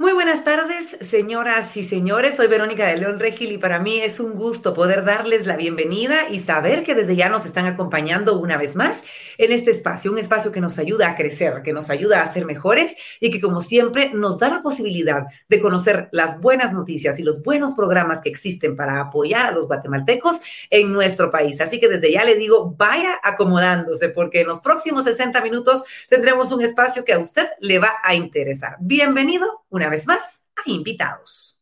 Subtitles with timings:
[0.00, 2.36] Muy buenas tardes, señoras y señores.
[2.36, 6.30] Soy Verónica de León Regil y para mí es un gusto poder darles la bienvenida
[6.30, 9.02] y saber que desde ya nos están acompañando una vez más
[9.36, 12.46] en este espacio, un espacio que nos ayuda a crecer, que nos ayuda a ser
[12.46, 17.22] mejores y que como siempre nos da la posibilidad de conocer las buenas noticias y
[17.22, 21.60] los buenos programas que existen para apoyar a los guatemaltecos en nuestro país.
[21.60, 26.52] Así que desde ya le digo, vaya acomodándose porque en los próximos 60 minutos tendremos
[26.52, 28.76] un espacio que a usted le va a interesar.
[28.80, 31.60] Bienvenido una vez más a invitados.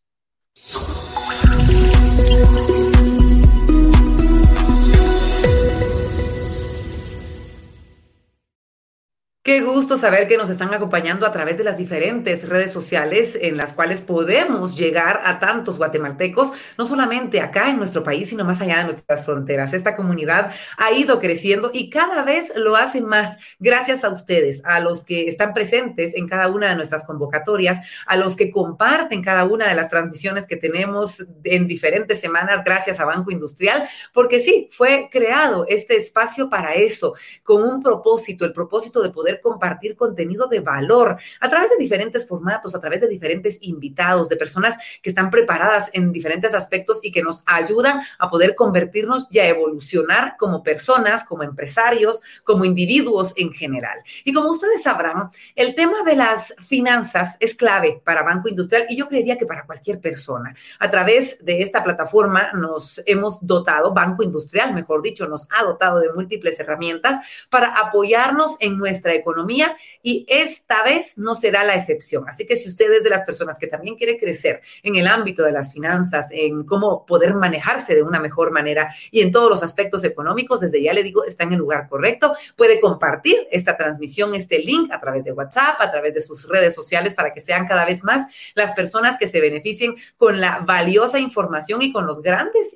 [9.49, 13.57] Qué gusto saber que nos están acompañando a través de las diferentes redes sociales en
[13.57, 18.61] las cuales podemos llegar a tantos guatemaltecos, no solamente acá en nuestro país, sino más
[18.61, 19.73] allá de nuestras fronteras.
[19.73, 24.81] Esta comunidad ha ido creciendo y cada vez lo hace más gracias a ustedes, a
[24.81, 29.47] los que están presentes en cada una de nuestras convocatorias, a los que comparten cada
[29.47, 34.69] una de las transmisiones que tenemos en diferentes semanas gracias a Banco Industrial, porque sí,
[34.71, 40.47] fue creado este espacio para eso, con un propósito, el propósito de poder compartir contenido
[40.47, 45.11] de valor a través de diferentes formatos, a través de diferentes invitados, de personas que
[45.11, 50.37] están preparadas en diferentes aspectos y que nos ayudan a poder convertirnos y a evolucionar
[50.39, 53.99] como personas, como empresarios, como individuos en general.
[54.25, 58.97] Y como ustedes sabrán, el tema de las finanzas es clave para Banco Industrial y
[58.97, 60.55] yo creería que para cualquier persona.
[60.79, 66.01] A través de esta plataforma nos hemos dotado, Banco Industrial, mejor dicho, nos ha dotado
[66.01, 67.19] de múltiples herramientas
[67.51, 72.25] para apoyarnos en nuestra economía economía y esta vez no será la excepción.
[72.29, 75.43] Así que si usted es de las personas que también quiere crecer en el ámbito
[75.45, 79.63] de las finanzas, en cómo poder manejarse de una mejor manera y en todos los
[79.63, 82.33] aspectos económicos, desde ya le digo, está en el lugar correcto.
[82.57, 86.75] Puede compartir esta transmisión, este link a través de WhatsApp, a través de sus redes
[86.75, 91.19] sociales para que sean cada vez más las personas que se beneficien con la valiosa
[91.19, 92.75] información y con los grandes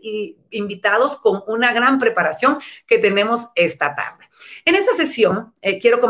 [0.50, 4.24] invitados con una gran preparación que tenemos esta tarde.
[4.64, 6.00] En esta sesión eh, quiero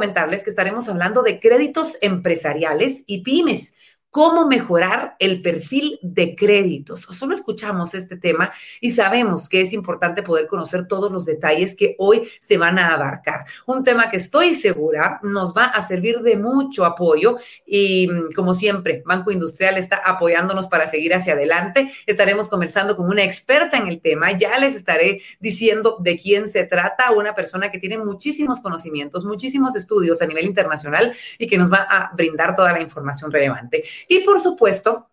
[0.43, 3.75] que estaremos hablando de créditos empresariales y pymes
[4.13, 7.01] cómo mejorar el perfil de créditos.
[7.01, 11.97] Solo escuchamos este tema y sabemos que es importante poder conocer todos los detalles que
[11.99, 13.47] hoy se van a abarcar.
[13.65, 19.03] Un tema que estoy segura nos va a servir de mucho apoyo y como siempre,
[19.07, 21.91] Banco Industrial está apoyándonos para seguir hacia adelante.
[22.05, 24.33] Estaremos conversando con una experta en el tema.
[24.33, 29.75] Ya les estaré diciendo de quién se trata, una persona que tiene muchísimos conocimientos, muchísimos
[29.75, 33.85] estudios a nivel internacional y que nos va a brindar toda la información relevante.
[34.09, 35.09] Y por supuesto,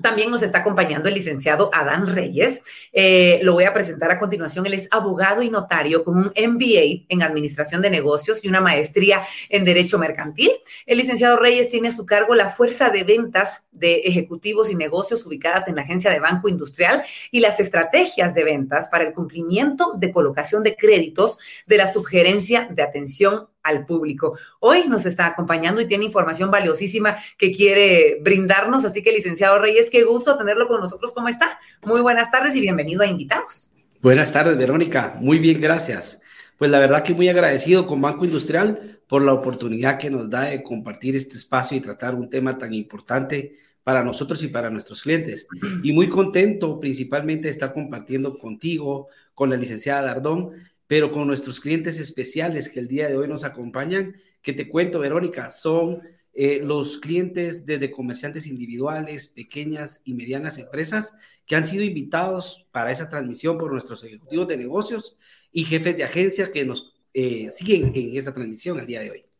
[0.00, 2.62] también nos está acompañando el licenciado Adán Reyes.
[2.92, 4.64] Eh, lo voy a presentar a continuación.
[4.66, 9.22] Él es abogado y notario con un MBA en Administración de Negocios y una maestría
[9.48, 10.50] en Derecho Mercantil.
[10.86, 15.26] El licenciado Reyes tiene a su cargo la fuerza de ventas de ejecutivos y negocios
[15.26, 19.92] ubicadas en la agencia de Banco Industrial y las estrategias de ventas para el cumplimiento
[19.96, 24.38] de colocación de créditos de la Subgerencia de Atención al público.
[24.60, 29.88] Hoy nos está acompañando y tiene información valiosísima que quiere brindarnos, así que licenciado Reyes,
[29.90, 31.12] qué gusto tenerlo con nosotros.
[31.12, 31.58] ¿Cómo está?
[31.84, 33.70] Muy buenas tardes y bienvenido a Invitados.
[34.00, 35.16] Buenas tardes, Verónica.
[35.20, 36.20] Muy bien, gracias.
[36.58, 40.42] Pues la verdad que muy agradecido con Banco Industrial por la oportunidad que nos da
[40.42, 45.02] de compartir este espacio y tratar un tema tan importante para nosotros y para nuestros
[45.02, 45.46] clientes.
[45.82, 50.52] Y muy contento principalmente de estar compartiendo contigo, con la licenciada Dardón,
[50.92, 54.98] pero con nuestros clientes especiales que el día de hoy nos acompañan, que te cuento,
[54.98, 56.02] Verónica, son
[56.34, 61.14] eh, los clientes desde comerciantes individuales, pequeñas y medianas empresas
[61.46, 65.16] que han sido invitados para esa transmisión por nuestros ejecutivos de negocios
[65.50, 69.31] y jefes de agencias que nos eh, siguen en esta transmisión el día de hoy.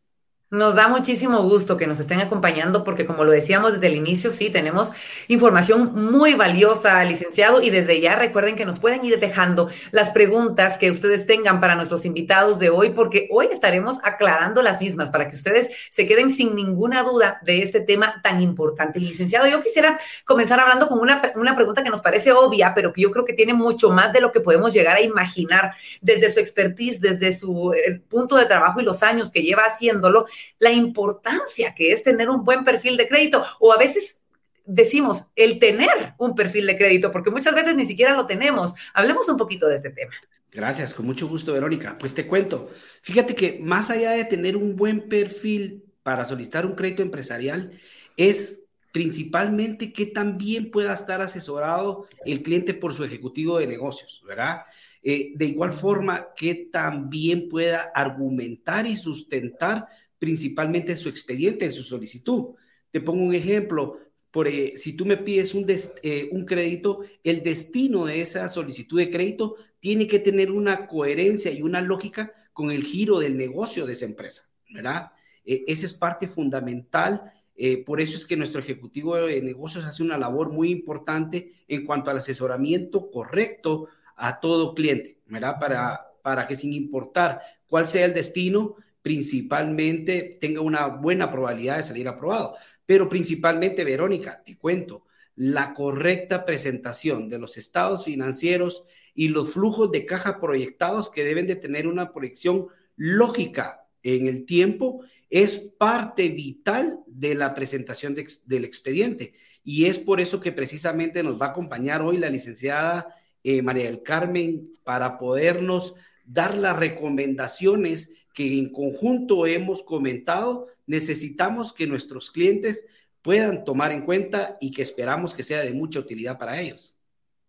[0.53, 4.29] Nos da muchísimo gusto que nos estén acompañando porque como lo decíamos desde el inicio,
[4.29, 4.91] sí, tenemos
[5.27, 10.77] información muy valiosa, licenciado, y desde ya recuerden que nos pueden ir dejando las preguntas
[10.77, 15.27] que ustedes tengan para nuestros invitados de hoy porque hoy estaremos aclarando las mismas para
[15.27, 18.99] que ustedes se queden sin ninguna duda de este tema tan importante.
[18.99, 23.01] Licenciado, yo quisiera comenzar hablando con una, una pregunta que nos parece obvia, pero que
[23.01, 26.39] yo creo que tiene mucho más de lo que podemos llegar a imaginar desde su
[26.39, 30.27] expertise, desde su eh, punto de trabajo y los años que lleva haciéndolo
[30.59, 34.19] la importancia que es tener un buen perfil de crédito o a veces
[34.65, 38.73] decimos el tener un perfil de crédito, porque muchas veces ni siquiera lo tenemos.
[38.93, 40.13] Hablemos un poquito de este tema.
[40.51, 41.97] Gracias, con mucho gusto, Verónica.
[41.97, 42.69] Pues te cuento,
[43.01, 47.71] fíjate que más allá de tener un buen perfil para solicitar un crédito empresarial,
[48.17, 48.59] es
[48.91, 54.61] principalmente que también pueda estar asesorado el cliente por su ejecutivo de negocios, ¿verdad?
[55.01, 59.87] Eh, de igual forma que también pueda argumentar y sustentar
[60.23, 62.55] principalmente su expediente, su solicitud.
[62.91, 63.99] Te pongo un ejemplo.
[64.31, 68.97] Por, eh, si tú me pides un, eh, un crédito, el destino de esa solicitud
[68.97, 73.85] de crédito tiene que tener una coherencia y una lógica con el giro del negocio
[73.85, 75.11] de esa empresa, ¿verdad?
[75.45, 80.17] esa es parte fundamental eh, por eso es que nuestro ejecutivo de negocios hace una
[80.17, 85.59] labor muy importante en cuanto al asesoramiento correcto a todo cliente, ¿verdad?
[85.59, 91.83] Para, para que sin importar cuál sea el destino, principalmente tenga una buena probabilidad de
[91.83, 92.55] salir aprobado.
[92.87, 95.05] Pero principalmente, Verónica, te cuento,
[95.35, 98.83] la correcta presentación de los estados financieros
[99.13, 104.45] y los flujos de caja proyectados que deben de tener una proyección lógica en el
[104.45, 109.33] tiempo es parte vital de la presentación del expediente.
[109.63, 113.85] Y es por eso que precisamente nos va a acompañar hoy la licenciada eh, María
[113.85, 115.95] del Carmen para podernos
[116.25, 122.85] dar las recomendaciones que en conjunto hemos comentado, necesitamos que nuestros clientes
[123.21, 126.97] puedan tomar en cuenta y que esperamos que sea de mucha utilidad para ellos.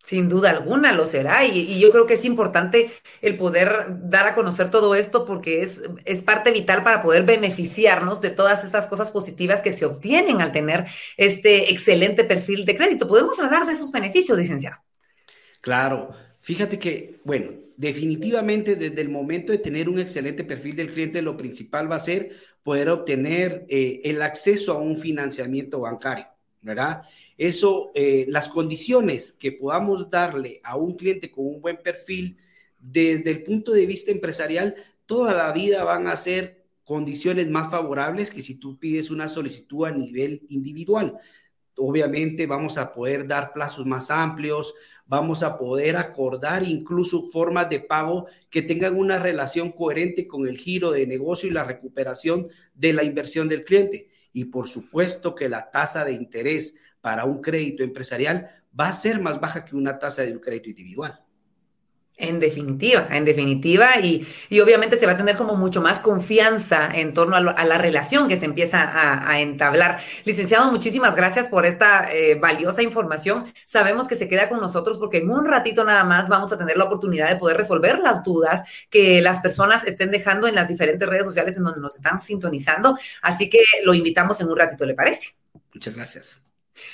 [0.04, 2.90] Sin duda alguna lo será y, yo creo que es importante
[3.22, 8.20] el poder dar a conocer todo esto porque es, es parte vital para poder beneficiarnos
[8.20, 13.08] de todas esas cosas positivas que se obtienen al tener este excelente perfil de crédito.
[13.08, 14.76] ¿Podemos hablar de esos beneficios, licenciado?
[15.62, 16.10] Claro,
[16.44, 21.37] fíjate que, bueno, definitivamente desde el momento de tener un excelente perfil del cliente, lo
[21.37, 22.31] principal va a ser
[22.62, 26.26] poder obtener eh, el acceso a un financiamiento bancario.
[26.64, 27.02] ¿verdad?
[27.37, 32.38] Eso, eh, las condiciones que podamos darle a un cliente con un buen perfil
[32.79, 34.75] desde el punto de vista empresarial,
[35.05, 39.87] toda la vida van a ser condiciones más favorables que si tú pides una solicitud
[39.87, 41.19] a nivel individual.
[41.76, 44.75] Obviamente vamos a poder dar plazos más amplios,
[45.06, 50.58] vamos a poder acordar incluso formas de pago que tengan una relación coherente con el
[50.58, 55.48] giro de negocio y la recuperación de la inversión del cliente y por supuesto que
[55.48, 58.48] la tasa de interés para un crédito empresarial
[58.78, 61.24] va a ser más baja que una tasa de un crédito individual.
[62.16, 66.88] En definitiva, en definitiva, y, y, obviamente se va a tener como mucho más confianza
[66.94, 70.00] en torno a, la relación que se empieza a, entablar.
[70.25, 73.52] Licenciado, muchísimas gracias por esta eh, valiosa información.
[73.66, 76.76] Sabemos que se queda con nosotros porque en un ratito nada más vamos a tener
[76.76, 81.08] la oportunidad de poder resolver las dudas que las personas estén dejando en las diferentes
[81.08, 82.96] redes sociales en donde nos están sintonizando.
[83.22, 85.31] Así que lo invitamos en un ratito, ¿le parece?
[85.72, 86.44] Muchas gracias.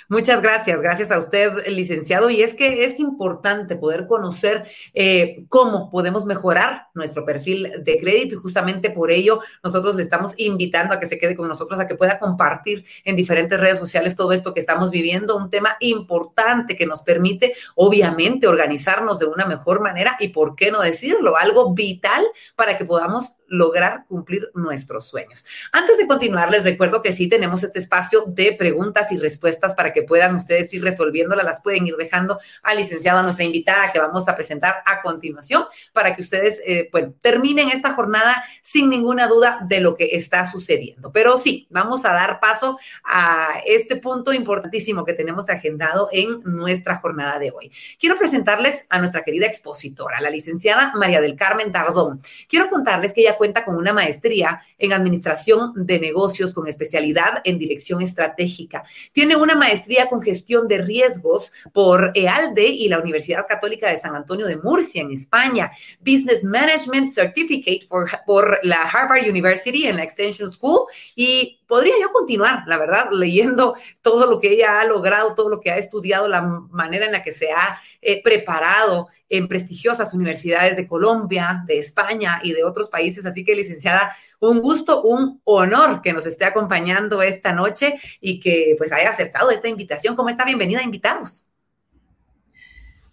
[0.08, 2.30] Muchas gracias, gracias a usted, licenciado.
[2.30, 8.34] Y es que es importante poder conocer eh, cómo podemos mejorar nuestro perfil de crédito
[8.36, 11.88] y justamente por ello nosotros le estamos invitando a que se quede con nosotros, a
[11.88, 16.76] que pueda compartir en diferentes redes sociales todo esto que estamos viviendo, un tema importante
[16.76, 21.36] que nos permite obviamente organizarnos de una mejor manera y, ¿por qué no decirlo?
[21.36, 22.24] Algo vital
[22.56, 25.44] para que podamos lograr cumplir nuestros sueños.
[25.72, 29.92] Antes de continuar, les recuerdo que sí tenemos este espacio de preguntas y respuestas para
[29.92, 31.44] que puedan ustedes ir resolviéndolas.
[31.44, 35.64] Las pueden ir dejando al licenciado, a nuestra invitada que vamos a presentar a continuación,
[35.92, 41.10] para que ustedes, eh, terminen esta jornada sin ninguna duda de lo que está sucediendo.
[41.10, 46.98] Pero sí, vamos a dar paso a este punto importantísimo que tenemos agendado en nuestra
[46.98, 47.72] jornada de hoy.
[47.98, 52.20] Quiero presentarles a nuestra querida expositora, la licenciada María del Carmen Tardón.
[52.48, 57.58] Quiero contarles que ella cuenta con una maestría en administración de negocios con especialidad en
[57.58, 58.84] dirección estratégica.
[59.14, 64.14] Tiene una maestría con gestión de riesgos por EALDE y la Universidad Católica de San
[64.14, 65.72] Antonio de Murcia en España.
[66.00, 70.80] Business Management Certificate por, por la Harvard University en la Extension School
[71.16, 75.60] y podría yo continuar, la verdad, leyendo todo lo que ella ha logrado, todo lo
[75.60, 80.76] que ha estudiado, la manera en la que se ha eh, preparado en prestigiosas universidades
[80.76, 83.24] de Colombia, de España y de otros países.
[83.24, 88.74] Así que, licenciada, un gusto, un honor que nos esté acompañando esta noche y que
[88.76, 90.16] pues haya aceptado esta invitación.
[90.16, 90.44] ¿Cómo está?
[90.44, 91.46] Bienvenida, invitados.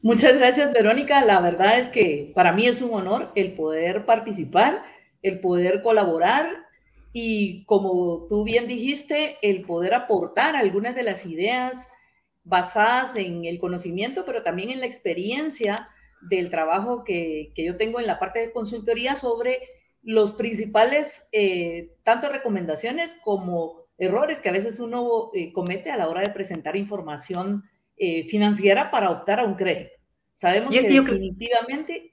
[0.02, 1.24] Muchas gracias, Verónica.
[1.24, 4.84] La verdad es que para mí es un honor el poder participar,
[5.22, 6.67] el poder colaborar
[7.20, 11.92] y, como tú bien dijiste, el poder aportar algunas de las ideas
[12.44, 15.90] basadas en el conocimiento, pero también en la experiencia
[16.22, 19.60] del trabajo que, yo tengo en la parte de consultoría sobre
[20.04, 26.10] los principales, eh, tanto recomendaciones como errores que a veces uno eh, comete a la
[26.10, 27.64] hora de presentar información
[27.98, 29.96] eh, financiera para optar a un crédito.
[30.34, 32.12] Sabemos que definitivamente,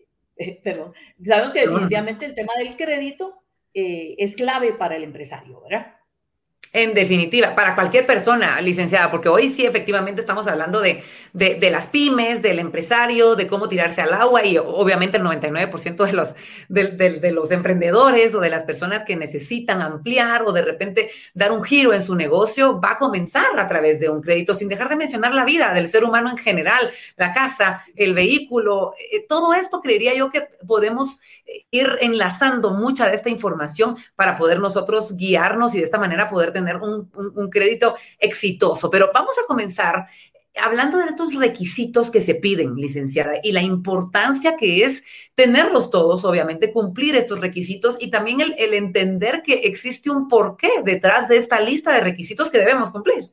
[0.64, 3.43] perdón, sabemos que definitivamente el tema del crédito
[3.74, 5.94] es clave para el empresario, ¿verdad?
[6.74, 11.86] En definitiva, para cualquier persona, licenciada, porque hoy sí efectivamente estamos hablando de, de, las
[11.86, 16.34] pymes, del empresario, de cómo tirarse al agua y obviamente el 99% de los,
[16.68, 21.62] de, los emprendedores o de las personas que necesitan ampliar o de repente dar un
[21.62, 24.96] giro en su negocio va a comenzar a través de un crédito, sin dejar de
[24.96, 29.80] mencionar la vida del ser humano en general, la casa, el vehículo, eh, todo esto
[29.80, 31.20] creería yo que podemos
[31.70, 36.52] ir enlazando mucha de esta información para poder nosotros guiarnos y de esta manera poder
[36.52, 37.10] tener un,
[37.50, 38.90] crédito exitoso.
[38.90, 40.06] Pero vamos a comenzar
[40.56, 45.02] hablando de estos requisitos que se piden, licenciada, y la importancia que es
[45.34, 50.70] tenerlos todos, obviamente, cumplir estos requisitos y también el, el, entender que existe un porqué
[50.84, 53.30] detrás de esta lista de requisitos que debemos cumplir.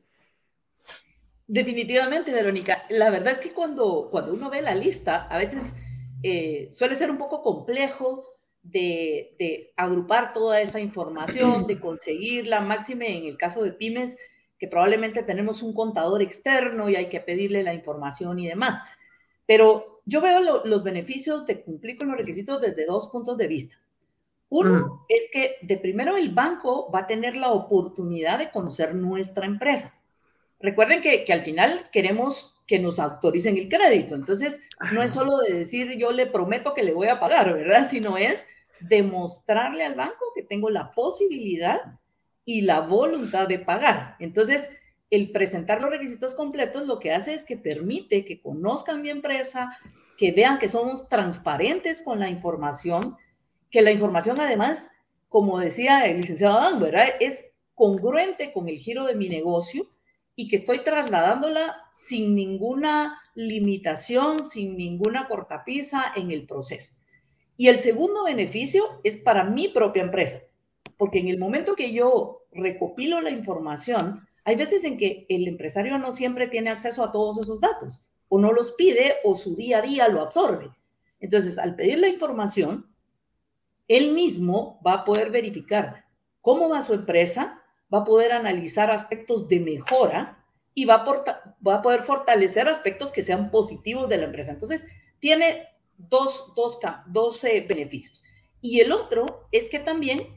[1.46, 2.84] Definitivamente, Verónica.
[2.88, 5.76] La verdad es que cuando, cuando uno ve la lista, a veces
[6.22, 8.24] eh, suele ser un poco complejo
[8.62, 14.18] de, agrupar toda esa información, de conseguirla, máxime en el caso de pymes,
[14.58, 18.80] que probablemente tenemos un contador externo y hay que pedirle la información y demás.
[19.46, 23.76] Pero yo veo los beneficios de cumplir con los requisitos desde dos puntos de vista.
[24.48, 25.04] Uno mm.
[25.08, 30.00] es que de primero el banco va a tener la oportunidad de conocer nuestra empresa.
[30.60, 34.14] Recuerden que, que al final queremos que nos autoricen el crédito.
[34.14, 37.86] Entonces, no es solo de decir yo le prometo que le voy a pagar, ¿verdad?
[37.86, 38.46] Sino es
[38.80, 41.82] demostrarle al banco que tengo la posibilidad
[42.46, 44.16] y la voluntad de pagar.
[44.20, 44.70] Entonces,
[45.10, 49.78] el presentar los requisitos completos lo que hace es que permite que conozcan mi empresa,
[50.16, 53.18] que vean que somos transparentes con la información,
[53.70, 54.92] que la información además,
[55.28, 57.04] como decía el licenciado Adán, ¿verdad?
[57.20, 59.90] Es congruente con el giro de mi negocio
[60.34, 66.92] y que estoy trasladándola sin ninguna limitación, sin ninguna cortapisa en el proceso.
[67.56, 70.40] Y el segundo beneficio es para mi propia empresa,
[70.96, 75.98] porque en el momento que yo recopilo la información, hay veces en que el empresario
[75.98, 79.78] no siempre tiene acceso a todos esos datos, o no los pide, o su día
[79.78, 80.70] a día lo absorbe.
[81.20, 82.86] Entonces, al pedir la información,
[83.88, 86.06] él mismo va a poder verificar
[86.40, 87.61] cómo va su empresa,
[87.92, 90.44] va a poder analizar aspectos de mejora
[90.74, 94.52] y va a, va a poder fortalecer aspectos que sean positivos de la empresa.
[94.52, 94.86] Entonces,
[95.18, 95.68] tiene
[95.98, 98.24] dos, dos, dos eh, beneficios.
[98.60, 100.28] Y el otro es que también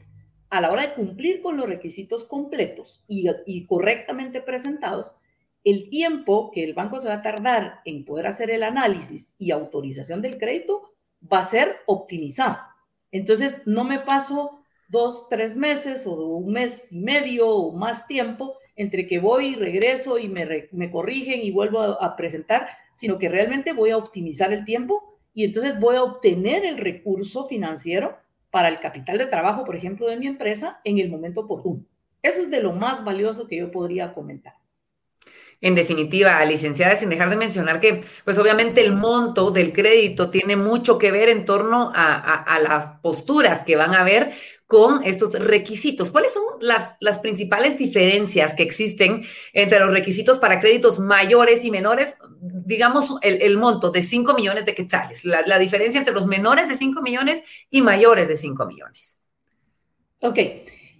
[0.50, 5.16] a la hora de cumplir con los requisitos completos y, y correctamente presentados,
[5.64, 9.50] el tiempo que el banco se va a tardar en poder hacer el análisis y
[9.50, 10.92] autorización del crédito
[11.32, 12.58] va a ser optimizado.
[13.10, 18.56] Entonces, no me paso dos, tres meses o un mes y medio o más tiempo
[18.76, 23.18] entre que voy y regreso y me, me corrigen y vuelvo a, a, presentar, sino
[23.18, 28.16] que realmente voy a optimizar el tiempo y entonces voy a obtener el recurso financiero
[28.50, 31.84] para el capital de trabajo, por ejemplo, de mi empresa en el momento oportuno.
[32.22, 34.54] Eso es de lo más valioso que yo podría comentar.
[35.60, 40.54] En definitiva, licenciada, sin dejar de mencionar que, pues obviamente el monto del crédito tiene
[40.54, 44.34] mucho que ver en torno a, a, a las posturas que van a haber
[44.66, 46.10] con estos requisitos.
[46.10, 51.70] ¿Cuáles son las, las principales diferencias que existen entre los requisitos para créditos mayores y
[51.70, 52.16] menores?
[52.40, 56.74] Digamos, el, monto de 5 millones de quetzales, la, la, diferencia entre los menores de
[56.74, 59.20] 5 millones y mayores de 5 millones.
[60.20, 60.38] Ok.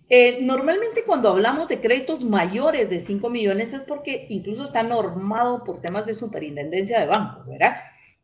[0.09, 5.65] Eh, normalmente cuando hablamos de créditos mayores de 5 millones es porque incluso está normado
[5.65, 7.75] por temas de superintendencia de bancos, ¿verdad?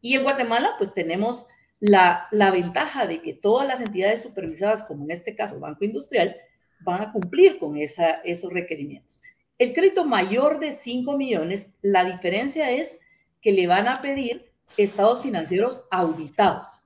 [0.00, 1.48] Y en Guatemala pues tenemos
[1.82, 6.36] la, ventaja de que todas las entidades supervisadas, como en este caso Banco Industrial,
[6.80, 9.20] van a cumplir con esos requerimientos.
[9.58, 13.00] El crédito mayor de 5 millones, la diferencia es
[13.40, 16.84] que le van a pedir estados financieros auditados.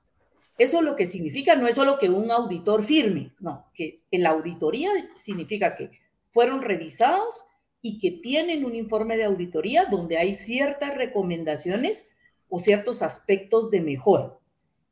[0.57, 4.31] Eso lo que significa no es solo que un auditor firme, no, que en la
[4.31, 5.91] auditoría significa que
[6.31, 7.47] fueron revisados
[7.83, 12.17] y que tienen un informe de auditoría donde hay ciertas recomendaciones
[12.49, 14.39] o ciertos aspectos de mejora.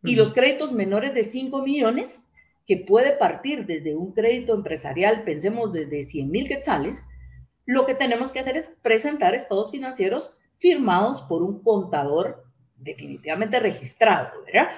[0.05, 2.31] Y los créditos menores de 5 millones,
[2.67, 7.07] que puede partir desde un crédito empresarial, pensemos desde 100 mil quetzales,
[7.67, 12.45] lo que tenemos que hacer es presentar estados financieros firmados por un contador
[12.77, 14.69] definitivamente registrado, ¿verdad?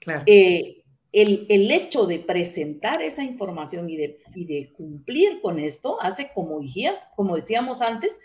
[0.00, 0.22] Claro.
[0.26, 6.00] Eh, el, el, hecho de presentar esa información y de, y de cumplir con esto
[6.02, 8.20] hace, como, dijía, como decíamos antes,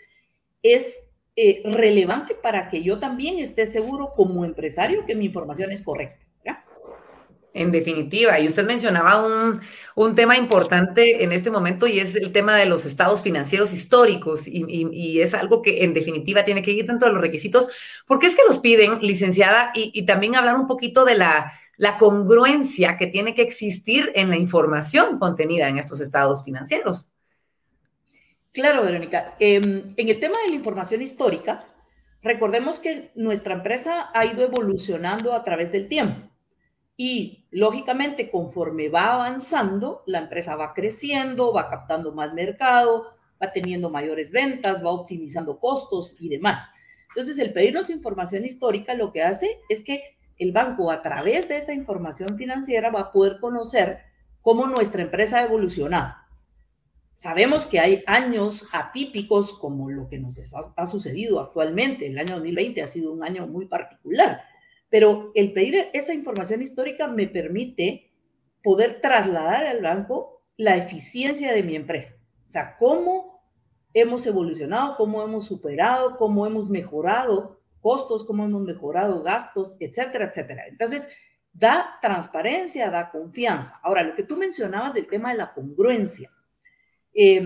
[0.62, 5.82] es eh, relevante para que yo también esté seguro como empresario que mi información es
[5.82, 6.21] correcta.
[7.54, 9.60] En definitiva, y usted mencionaba un,
[9.94, 14.48] un, tema importante en este momento y es el tema de los estados financieros históricos
[14.48, 17.68] y, y, es algo que en definitiva tiene que ir dentro de los requisitos.
[18.06, 19.70] ¿Por qué es que los piden, licenciada?
[19.74, 24.30] Y, y también hablar un poquito de la, la, congruencia que tiene que existir en
[24.30, 27.08] la información contenida en estos estados financieros.
[28.52, 29.36] Claro, Verónica.
[29.38, 31.66] Em, en el tema de la información histórica,
[32.22, 36.31] recordemos que nuestra empresa ha ido evolucionando a través del tiempo
[36.96, 43.90] y, lógicamente, conforme va avanzando, la empresa va creciendo, va captando más mercado, va teniendo
[43.90, 46.70] mayores ventas, va optimizando costos y demás.
[47.08, 51.56] Entonces, el pedirnos información histórica lo que hace es que el banco, a través de
[51.56, 54.00] esa información financiera, va a poder conocer
[54.40, 56.14] cómo nuestra empresa ha evolucionado.
[57.14, 60.38] Sabemos que hay años atípicos como lo que nos
[60.76, 62.06] ha, sucedido actualmente.
[62.06, 64.42] El año 2020 ha sido un año muy particular,
[64.92, 68.12] pero el pedir esa información histórica me permite
[68.62, 72.16] poder trasladar al banco la eficiencia de mi empresa.
[72.44, 73.42] O sea, cómo
[73.94, 80.66] hemos evolucionado, cómo hemos superado, cómo hemos mejorado costos, cómo hemos mejorado gastos, etcétera, etcétera.
[80.66, 81.08] Entonces,
[81.54, 83.80] da transparencia, da confianza.
[83.82, 86.30] Ahora, lo que tú mencionabas del tema de la congruencia.
[87.14, 87.42] Eh,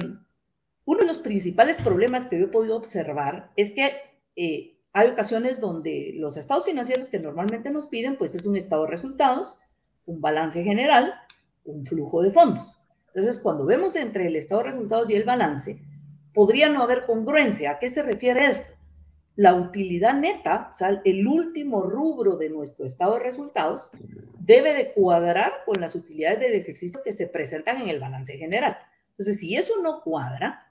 [0.84, 3.92] uno de los principales problemas que yo he podido observar es que
[4.34, 8.84] eh, hay ocasiones donde los estados financieros que normalmente nos piden, pues es un estado
[8.84, 9.58] de resultados,
[10.06, 11.12] un balance general,
[11.64, 12.80] un flujo de fondos.
[13.08, 15.82] Entonces, cuando vemos entre el estado de resultados y el balance,
[16.32, 17.72] podría no haber congruencia.
[17.72, 18.72] ¿A qué se refiere esto?
[19.34, 23.90] La utilidad neta, o sea, el último rubro de nuestro estado de resultados,
[24.38, 28.78] debe de cuadrar con las utilidades del ejercicio que se presentan en el balance general.
[29.10, 30.65] Entonces, si eso no cuadra,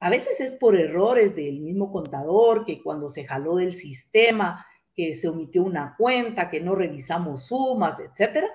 [0.00, 5.14] a veces es por errores del mismo contador, que cuando se jaló del sistema, que
[5.14, 8.48] se omitió una cuenta, que no revisamos sumas, etcétera.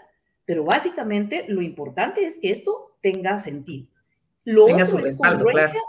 [0.46, 3.88] Pero básicamente lo importante es que esto tenga sentido.
[4.44, 5.82] Lo otro es congruencia,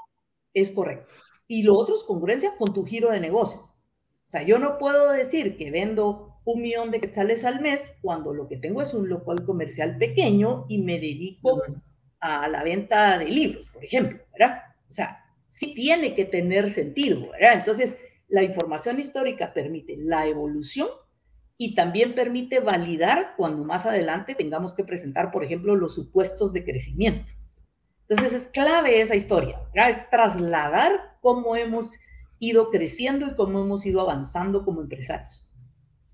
[0.54, 1.12] es correcto.
[1.49, 3.76] Y lo otro es congruencia con tu giro de negocios.
[4.25, 8.35] O sea, yo no puedo decir que vendo un millón de quetzales al mes cuando
[8.35, 11.62] lo que tengo es un local comercial pequeño y me dedico
[12.21, 14.62] a la venta de libros, por ejemplo, ¿verdad?
[14.88, 15.21] O sea,
[15.52, 17.52] sí tiene que tener sentido, ¿verdad?
[17.52, 20.88] Entonces, la información histórica permite la evolución
[21.59, 26.64] y también permite validar cuando más adelante tengamos que presentar, por ejemplo, los supuestos de
[26.64, 27.32] crecimiento.
[28.09, 29.90] Entonces, es clave esa historia, ¿verdad?
[29.90, 32.00] Es trasladar cómo hemos
[32.38, 35.46] ido creciendo y cómo hemos ido avanzando como empresarios.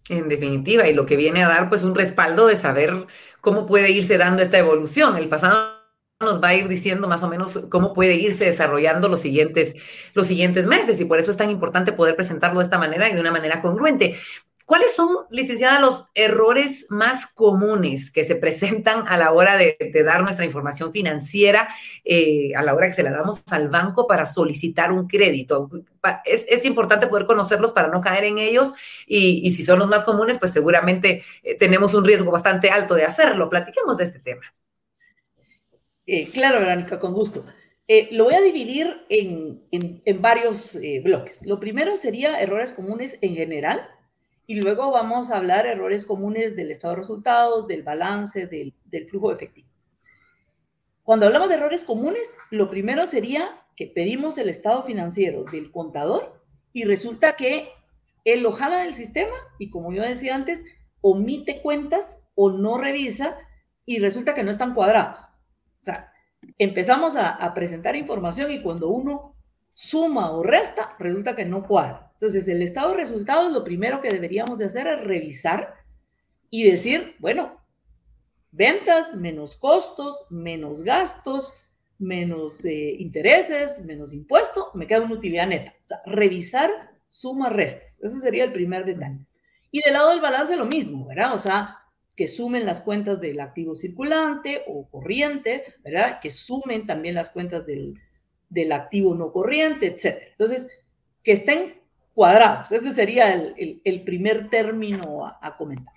[0.09, 3.07] En definitiva, y lo que viene a dar pues un respaldo de saber
[3.41, 5.17] cómo puede irse dando esta evolución.
[5.17, 5.78] El pasado
[6.21, 9.75] nos va a ir diciendo más o menos cómo puede irse desarrollando los siguientes,
[10.15, 13.15] los siguientes meses y por eso es tan importante poder presentarlo de esta manera y
[13.15, 14.17] de una manera congruente.
[14.65, 20.23] ¿Cuáles son, licenciada, los errores más comunes que se presentan a la hora de, dar
[20.23, 21.71] nuestra información financiera,
[22.05, 25.71] eh, a la hora que se la damos al banco para solicitar un crédito?
[26.27, 28.75] Es, importante poder conocerlos para no caer en ellos
[29.07, 33.05] y, si son los más comunes, pues seguramente eh, tenemos un riesgo bastante alto de
[33.05, 33.49] hacerlo.
[33.49, 34.53] Platiquemos de este tema.
[36.11, 37.44] Eh, claro, Verónica, con gusto.
[37.87, 39.62] Eh, lo voy a dividir en,
[40.23, 41.44] varios eh, bloques.
[41.44, 43.87] Lo primero sería errores comunes en general
[44.47, 49.07] y luego vamos a hablar errores comunes del estado de resultados, del balance, del, del
[49.07, 49.68] flujo efectivo.
[51.03, 56.42] Cuando hablamos de errores comunes, lo primero sería que pedimos el estado financiero del contador
[56.73, 57.68] y resulta que
[58.25, 60.64] él lo del sistema y como yo decía antes,
[61.03, 63.37] omite cuentas o no revisa
[63.85, 65.29] y resulta que no están cuadrados.
[65.81, 66.12] O sea,
[66.59, 69.35] empezamos a, presentar información y cuando uno
[69.73, 72.11] suma o resta, resulta que no cuadra.
[72.14, 75.75] Entonces, el estado de resultados, lo primero que deberíamos de hacer es revisar
[76.51, 77.61] y decir, bueno,
[78.51, 81.55] ventas menos costos, menos gastos,
[81.99, 85.75] menos eh, intereses, menos impuesto, me queda una utilidad neta.
[85.85, 86.71] O sea, revisar
[87.09, 88.01] sumas, restas.
[88.03, 89.27] Ese sería el primer detalle.
[89.71, 91.35] Y del lado del balance lo mismo, ¿verdad?
[91.35, 91.79] O sea,
[92.19, 96.19] que sumen las cuentas del activo circulante o corriente, ¿verdad?
[96.21, 100.21] Que sumen también las cuentas del, activo no corriente, etc.
[100.33, 100.69] Entonces,
[101.23, 101.81] que estén
[102.15, 102.73] cuadrados.
[102.73, 105.95] Ese sería el, primer término a, comentar.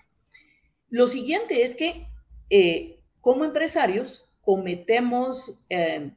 [0.91, 2.05] Lo siguiente es que
[2.51, 6.11] eh, como empresarios cometemos, eh,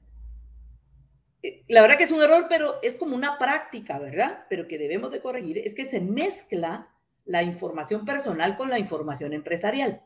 [1.66, 4.44] la verdad que es un error, pero es como una práctica, ¿verdad?
[4.50, 6.93] Pero que debemos de corregir, es que se mezcla
[7.24, 10.02] la información personal con la información empresarial.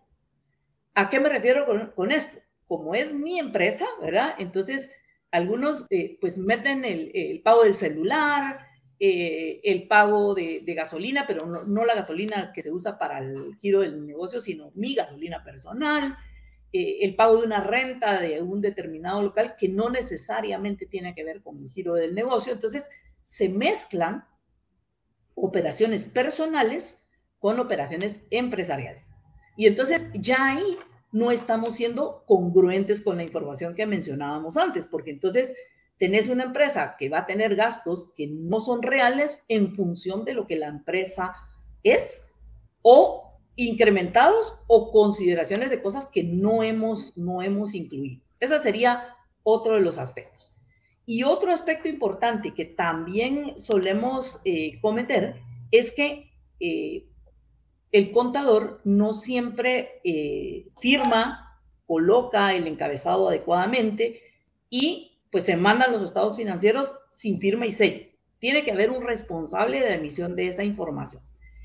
[0.95, 2.39] ¿A qué me refiero con, esto?
[2.67, 4.35] Como es mi empresa, ¿verdad?
[4.39, 4.91] Entonces,
[5.31, 8.61] algunos eh, pues meten el, pago del celular,
[8.99, 13.81] eh, el pago de, gasolina, pero no, la gasolina que se usa para el giro
[13.81, 16.17] del negocio, sino mi gasolina personal,
[16.73, 21.25] eh, el pago de una renta de un determinado local que no necesariamente tiene que
[21.25, 22.53] ver con el giro del negocio.
[22.53, 22.91] Entonces,
[23.23, 24.25] se mezclan
[25.35, 27.08] operaciones personales
[27.39, 29.13] con operaciones empresariales.
[29.57, 30.77] Y entonces ya ahí
[31.13, 35.57] no estamos siendo congruentes con la información que mencionábamos antes, porque entonces
[35.99, 40.35] tenés una empresa que va a tener gastos que no son reales en función de
[40.35, 41.35] lo que la empresa
[41.83, 42.25] es
[42.83, 48.23] o incrementados o consideraciones de cosas que no hemos, no hemos incluido.
[48.39, 50.53] Ese sería otro de los aspectos.
[51.05, 55.41] Y otro aspecto importante que también solemos eh, cometer
[55.73, 57.08] es que eh,
[57.93, 64.21] el contador no siempre eh, firma, coloca el encabezado adecuadamente
[64.69, 68.07] y pues se mandan los estados financieros sin firma y sello.
[68.39, 71.23] Tiene que haber un responsable de la emisión de esa información.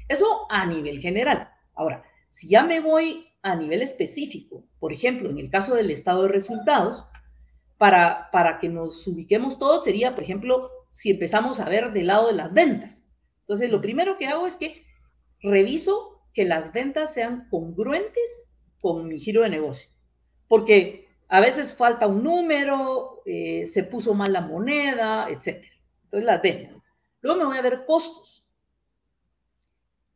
[0.07, 1.49] Eso a nivel general.
[1.75, 6.23] Ahora, si ya me voy a nivel específico, por ejemplo, en el caso del estado
[6.23, 7.05] de resultados,
[7.77, 12.27] para, para que nos ubiquemos todos sería, por ejemplo, si empezamos a ver del lado
[12.27, 13.07] de las ventas.
[13.41, 14.85] Entonces, lo primero que hago es que
[15.41, 19.89] reviso que las ventas sean congruentes con mi giro de negocio,
[20.47, 25.65] porque a veces falta un número, eh, se puso mal la moneda, etc.
[26.05, 26.83] Entonces, las ventas.
[27.21, 28.45] Luego me voy a ver costos.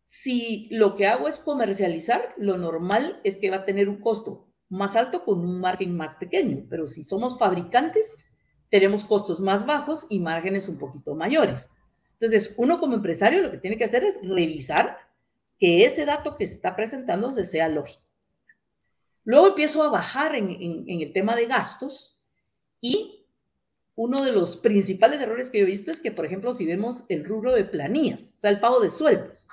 [0.06, 4.48] Si lo que hago es comercializar, lo normal es que va a tener un costo
[4.70, 8.28] más alto con un margen más pequeño, pero si somos fabricantes,
[8.70, 11.70] tenemos costos más bajos y márgenes un poquito mayores.
[12.14, 14.98] Entonces, uno como empresario lo que tiene que hacer es revisar
[15.58, 18.04] que ese dato que se está presentando se sea lógico.
[19.24, 22.17] Luego empiezo a bajar en, el tema de gastos
[22.80, 23.26] y
[23.96, 27.06] uno de los principales errores que yo he visto es que, por ejemplo, si vemos
[27.10, 29.48] el rubro de planillas, o sea, el pago de sueldos,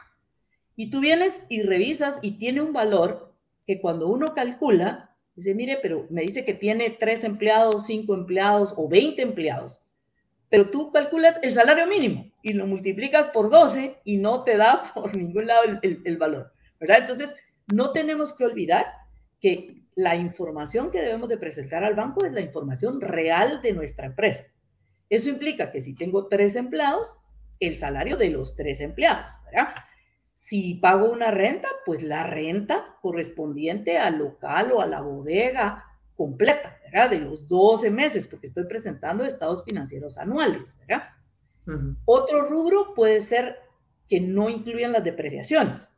[0.76, 3.34] y tú vienes y revisas y tiene un valor
[3.66, 8.74] que cuando uno calcula, dice, mire, pero me dice que tiene tres empleados, cinco empleados
[8.76, 9.80] o 20 empleados,
[10.54, 14.84] pero tú calculas el salario mínimo y lo multiplicas por 12 y no te da
[14.94, 16.98] por ningún lado el, el valor, ¿verdad?
[17.00, 17.34] Entonces,
[17.72, 18.86] no tenemos que olvidar
[19.40, 24.06] que la información que debemos de presentar al banco es la información real de nuestra
[24.06, 24.44] empresa.
[25.10, 27.18] Eso implica que si tengo tres empleados,
[27.58, 29.74] el salario de los tres empleados, ¿verdad?
[30.34, 35.84] Si pago una renta, pues la renta correspondiente al local o a la bodega
[36.16, 37.10] completa, ¿verdad?
[37.10, 41.08] De los 12 meses, porque estoy presentando estados financieros anuales, ¿verdad?
[42.04, 43.58] Otro rubro puede ser
[44.08, 45.90] que no incluyan las depreciaciones.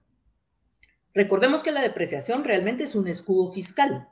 [1.13, 4.09] Recordemos que la depreciación realmente es un escudo fiscal.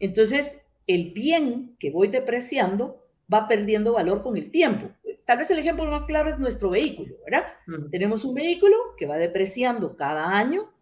[0.00, 4.90] Entonces, el bien que voy depreciando va perdiendo valor con el tiempo
[5.28, 7.48] tal vez el ejemplo más claro es nuestro vehículo, ¿verdad?
[7.90, 10.72] Tenemos un vehículo que va depreciando cada año,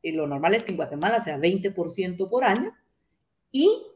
[0.00, 2.74] y lo normal es que en Guatemala sea 20% por año,
[3.50, 3.86] y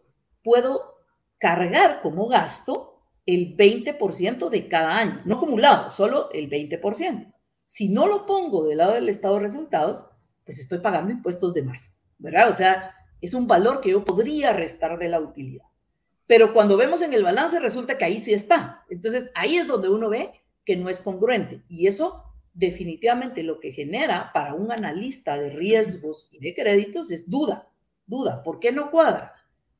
[0.47, 0.95] puedo
[1.39, 7.35] cargar como gasto el 20% de cada año, no acumulado, solo el 20%.
[7.65, 10.07] Si no lo pongo del lado del estado de resultados,
[10.45, 12.49] pues estoy pagando impuestos de más, ¿verdad?
[12.49, 15.67] O sea, es un valor que yo podría restar de la utilidad
[16.27, 18.85] pero cuando vemos en el balance resulta que ahí sí está.
[18.91, 20.33] Entonces ahí es donde uno ve
[20.65, 26.31] que no es congruente y eso definitivamente lo que genera para un analista de riesgos
[26.33, 27.69] y de créditos es duda,
[28.07, 29.35] duda, ¿por qué no cuadra?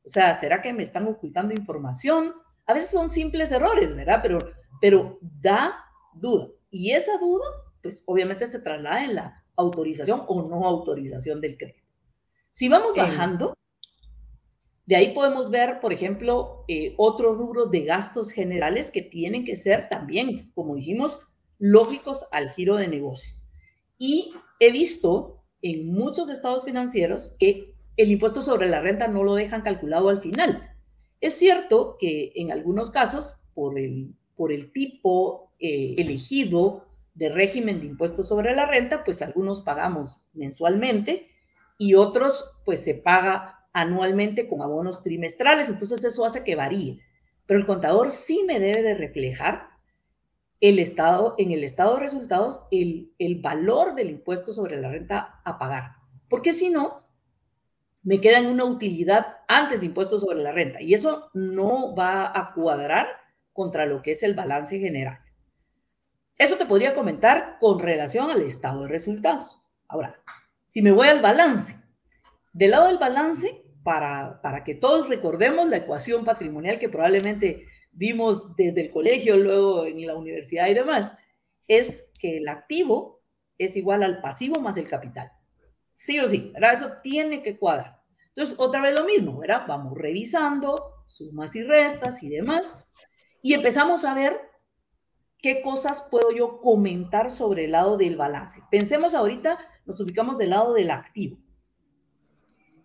[0.07, 2.33] O sea, ¿será que me están ocultando información?
[2.65, 4.21] A veces son simples errores, ¿verdad?
[4.23, 4.39] Pero,
[4.79, 5.75] pero da
[6.13, 6.47] duda.
[6.71, 7.45] Y esa duda,
[7.83, 11.85] pues obviamente se traslada en la autorización o no autorización del crédito.
[12.49, 13.53] Si vamos bajando,
[14.85, 19.57] de ahí podemos ver, por ejemplo, eh, otro rubro de gastos generales que tienen que
[19.57, 21.19] ser también, como dijimos,
[21.59, 23.35] lógicos al giro de negocio.
[23.97, 29.35] Y he visto en muchos estados financieros que el impuesto sobre la renta no lo
[29.35, 30.71] dejan calculado al final.
[31.19, 37.79] Es cierto que en algunos casos, por el, por el tipo eh, elegido de régimen
[37.79, 41.27] de impuesto sobre la renta, pues algunos pagamos mensualmente
[41.79, 46.99] y otros pues se paga anualmente con abonos trimestrales, entonces eso hace que varíe.
[47.47, 49.69] Pero el contador sí me debe de reflejar
[50.59, 55.41] el estado, en el estado de resultados el, el valor del impuesto sobre la renta
[55.43, 55.95] a pagar.
[56.29, 57.06] Porque si no,
[58.07, 62.31] me queda en una utilidad antes de impuestos sobre la renta y eso no va
[62.33, 63.05] a cuadrar
[63.51, 65.19] contra lo que es el balance general.
[66.37, 69.61] Eso te podría comentar con relación al estado de resultados.
[69.89, 70.21] Ahora,
[70.65, 71.75] si me voy al balance,
[72.53, 78.55] del lado del balance, para, para que todos recordemos la ecuación patrimonial que probablemente vimos
[78.55, 81.17] desde el colegio, luego en la universidad y demás,
[81.67, 83.21] es que el activo
[83.57, 85.29] es igual al pasivo más el capital.
[85.93, 86.71] Sí o sí, ¿verdad?
[86.71, 87.96] Eso tiene que cuadrar.
[88.37, 89.63] Entonces, otra vez lo mismo, ¿verdad?
[89.67, 92.87] Vamos revisando sumas y restas y demás,
[93.41, 94.39] y empezamos a ver
[95.39, 98.61] qué cosas puedo yo comentar sobre el lado del balance.
[98.69, 101.39] Pensemos ahorita, nos ubicamos del lado del activo.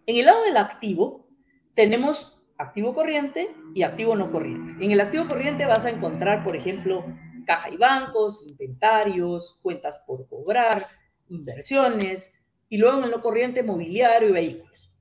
[0.06, 1.28] En el lado del activo
[1.74, 4.82] tenemos activo corriente y activo no corriente.
[4.82, 7.04] En el activo corriente vas a encontrar, por ejemplo,
[7.44, 10.86] caja y bancos, inventarios, cuentas por cobrar,
[11.28, 12.32] inversiones,
[12.70, 14.91] y luego en el no corriente, mobiliario y vehículos.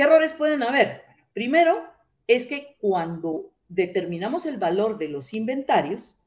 [0.00, 1.02] ¿Qué errores pueden haber?
[1.34, 1.84] Primero,
[2.26, 6.18] es que cuando determinamos el valor de los inventarios,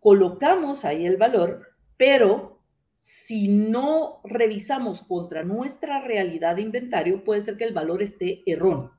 [0.00, 2.60] colocamos ahí el valor, pero
[2.98, 8.98] si no revisamos contra nuestra realidad de inventario, puede ser que el valor esté erróneo.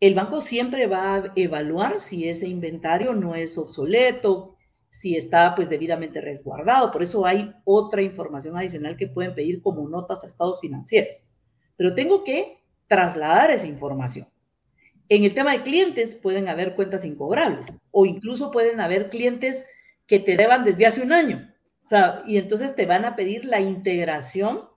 [0.00, 4.56] El banco siempre va a evaluar si ese inventario no es obsoleto,
[4.88, 6.90] si está pues debidamente resguardado.
[6.90, 11.29] Por eso hay otra información adicional que pueden pedir como notas a estados financieros.
[11.80, 14.26] Pero tengo que trasladar esa información.
[15.08, 19.66] En el tema de clientes pueden haber cuentas incobrables o incluso pueden haber clientes
[20.06, 21.46] que te deban desde hace un año.
[22.26, 24.68] y entonces te van a pedir la integración,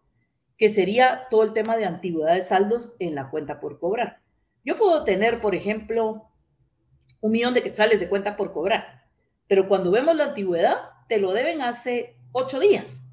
[0.58, 4.22] que sería todo el tema de antigüedad de saldos en la cuenta por cobrar.
[4.64, 6.30] Yo puedo tener, por ejemplo,
[7.20, 9.04] un millón de quetzales de cuenta por cobrar
[9.48, 13.04] pero cuando vemos la antigüedad, te lo deben hace ocho días.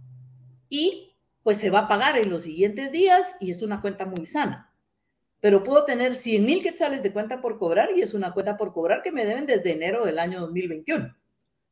[0.69, 1.10] Y
[1.51, 4.73] pues se va a pagar en los siguientes días y es una cuenta muy sana.
[5.41, 8.73] Pero puedo tener 100 mil quetzales de cuenta por cobrar y es una cuenta por
[8.73, 11.13] cobrar que me deben desde enero del año 2021.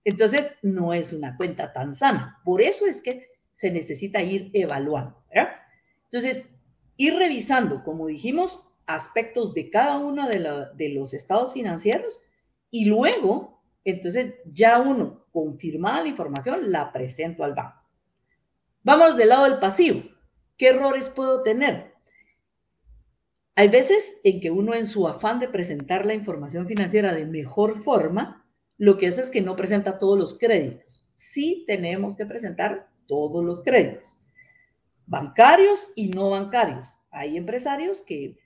[0.03, 2.41] Entonces, no es una cuenta tan sana.
[2.45, 5.23] Por eso es que se necesita ir evaluando.
[6.07, 6.59] Entonces,
[6.97, 12.21] ir revisando, como dijimos, aspectos de cada uno de, de los estados financieros
[12.73, 17.88] y luego entonces ya uno, confirmada la información, la presento al banco.
[18.83, 20.03] Vamos del lado del pasivo.
[20.57, 21.95] ¿Qué errores puedo tener?
[23.57, 27.77] Hay veces en que uno en su afán de presentar la información financiera de mejor
[27.77, 31.05] forma, lo que hace es que no presenta todos los créditos.
[31.17, 34.17] Sí tenemos que presentar todos los créditos,
[35.07, 37.01] bancarios y no bancarios.
[37.11, 38.39] Hay empresarios que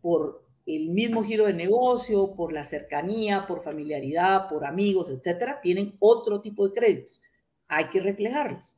[0.00, 5.96] por el mismo giro de negocio, por la cercanía, por familiaridad, por amigos, etcétera, tienen
[5.98, 7.20] otro tipo de créditos.
[7.68, 8.74] Hay que reflejarlos,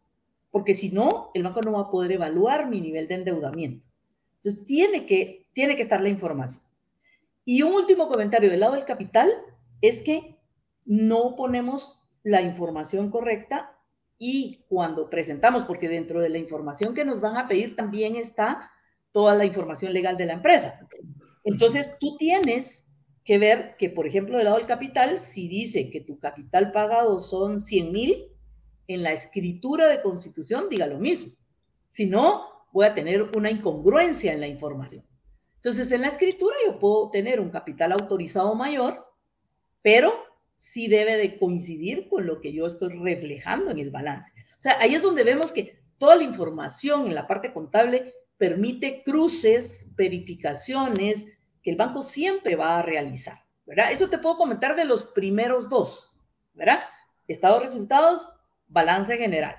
[0.53, 3.87] porque si no, el banco no va a poder evaluar mi nivel de endeudamiento.
[4.37, 6.63] Entonces, tiene que, tiene que estar la información.
[7.45, 9.33] Y un último comentario del lado del capital
[9.81, 10.39] es que
[10.85, 13.77] no ponemos la información correcta
[14.19, 18.71] y cuando presentamos, porque dentro de la información que nos van a pedir también está
[19.11, 20.87] toda la información legal de la empresa.
[21.45, 22.89] Entonces, tú tienes
[23.25, 27.19] que ver que, por ejemplo, del lado del capital, si dice que tu capital pagado
[27.19, 28.32] son 100 mil,
[28.95, 31.33] en la escritura de constitución diga lo mismo.
[31.89, 35.05] Si no, voy a tener una incongruencia en la información.
[35.57, 39.07] Entonces, en la escritura yo puedo tener un capital autorizado mayor,
[39.81, 40.13] pero
[40.57, 44.33] sí debe de coincidir con lo que yo estoy reflejando en el balance.
[44.57, 49.05] O sea, ahí es donde vemos que toda la información en la parte contable permite
[49.05, 53.93] cruces, verificaciones que el banco siempre va a realizar, ¿verdad?
[53.93, 56.13] Eso te puedo comentar de los primeros dos,
[56.55, 56.81] ¿verdad?
[57.29, 58.29] Estado resultados,
[58.73, 59.57] balance general.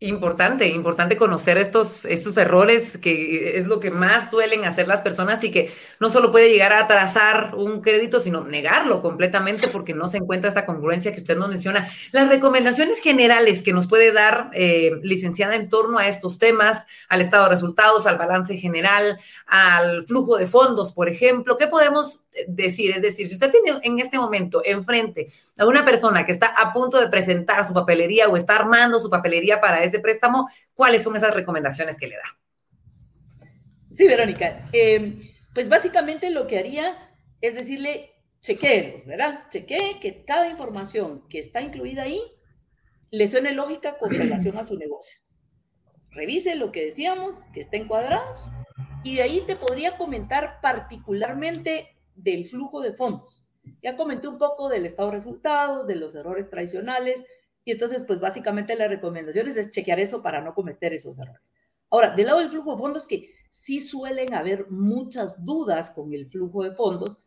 [0.00, 5.42] Importante, importante conocer estos, estos errores que es lo que más suelen hacer las personas
[5.44, 10.08] y que no solo puede llegar a atrasar un crédito, sino negarlo completamente porque no
[10.08, 11.88] se encuentra esta congruencia que usted nos menciona.
[12.12, 17.22] Las recomendaciones generales que nos puede dar, eh, licenciada, en torno a estos temas, al
[17.22, 22.92] estado de resultados, al balance general, al flujo de fondos, por ejemplo, ¿qué podemos decir?
[22.94, 26.72] Es decir, si usted tiene en este momento enfrente a una persona que está a
[26.72, 31.16] punto de presentar su papelería o está armando su papelería para ese préstamo, ¿cuáles son
[31.16, 32.38] esas recomendaciones que le da?
[33.90, 34.68] Sí, Verónica.
[34.72, 35.20] Eh,
[35.54, 39.44] pues básicamente lo que haría es decirle, chequeemos, ¿verdad?
[39.50, 42.20] Chequee que cada información que está incluida ahí
[43.10, 45.20] le suene lógica con relación a su negocio.
[46.10, 48.50] Revise lo que decíamos, que estén cuadrados,
[49.02, 53.44] y de ahí te podría comentar particularmente del flujo de fondos.
[53.82, 57.26] Ya comenté un poco del estado de resultados, de los errores tradicionales,
[57.64, 61.54] y entonces, pues básicamente las recomendaciones es chequear eso para no cometer esos errores.
[61.90, 66.26] Ahora, del lado del flujo de fondos, que sí suelen haber muchas dudas con el
[66.26, 67.24] flujo de fondos,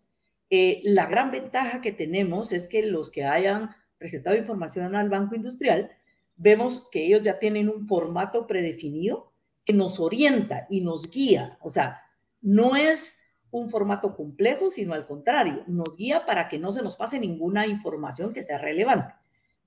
[0.50, 5.36] eh, la gran ventaja que tenemos es que los que hayan presentado información al Banco
[5.36, 5.92] Industrial,
[6.36, 9.34] vemos que ellos ya tienen un formato predefinido
[9.66, 11.58] que nos orienta y nos guía.
[11.62, 12.02] O sea,
[12.42, 13.20] no es
[13.52, 17.68] un formato complejo, sino al contrario, nos guía para que no se nos pase ninguna
[17.68, 19.14] información que sea relevante.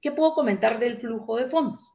[0.00, 1.92] ¿Qué puedo comentar del flujo de fondos?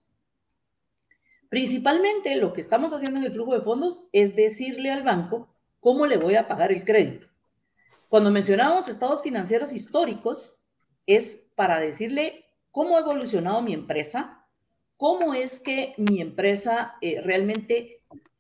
[1.50, 5.48] Principalmente lo que estamos haciendo en el flujo de fondos es decirle al banco
[5.80, 7.28] cómo le voy a pagar el crédito.
[8.10, 10.62] Cuando mencionamos estados financieros históricos,
[11.06, 14.46] es para decirle cómo ha evolucionado mi empresa,
[14.98, 17.95] cómo es que mi empresa eh, realmente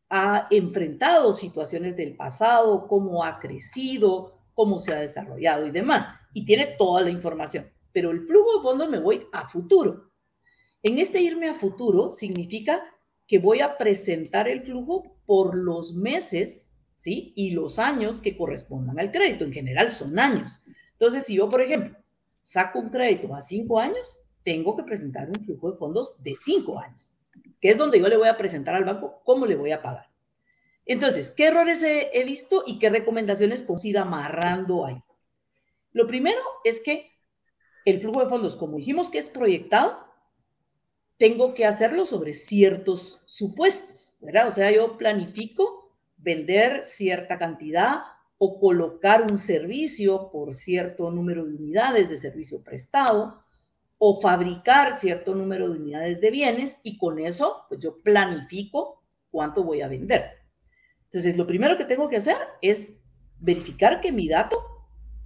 [0.09, 6.11] ha enfrentado situaciones del pasado, cómo ha crecido, cómo se ha desarrollado y demás.
[6.33, 7.69] Y tiene toda la información.
[7.91, 10.11] Pero el flujo de fondos me voy a futuro.
[10.83, 12.83] En este irme a futuro significa
[13.27, 17.33] que voy a presentar el flujo por los meses, ¿sí?
[17.35, 19.45] Y los años que correspondan al crédito.
[19.45, 20.65] En general son años.
[20.91, 21.97] Entonces, si yo, por ejemplo,
[22.41, 26.79] saco un crédito a cinco años, tengo que presentar un flujo de fondos de cinco
[26.79, 27.17] años,
[27.65, 30.07] que es donde yo le voy a presentar al banco cómo le voy a pagar.
[30.85, 35.01] Entonces, ¿qué errores he, visto y qué recomendaciones puedo ir amarrando ahí?
[35.91, 37.09] Lo primero es que
[37.83, 39.97] el flujo de fondos, como dijimos que es proyectado,
[41.17, 44.47] tengo que hacerlo sobre ciertos supuestos, ¿verdad?
[44.47, 48.03] O sea, yo planifico vender cierta cantidad
[48.37, 53.43] o colocar un servicio por cierto número de unidades de servicio prestado
[53.97, 59.63] o fabricar cierto número de unidades de bienes y con eso pues yo planifico cuánto
[59.63, 60.45] voy a vender.
[61.05, 62.99] Entonces, lo primero que tengo que hacer es
[63.39, 64.61] verificar que mi dato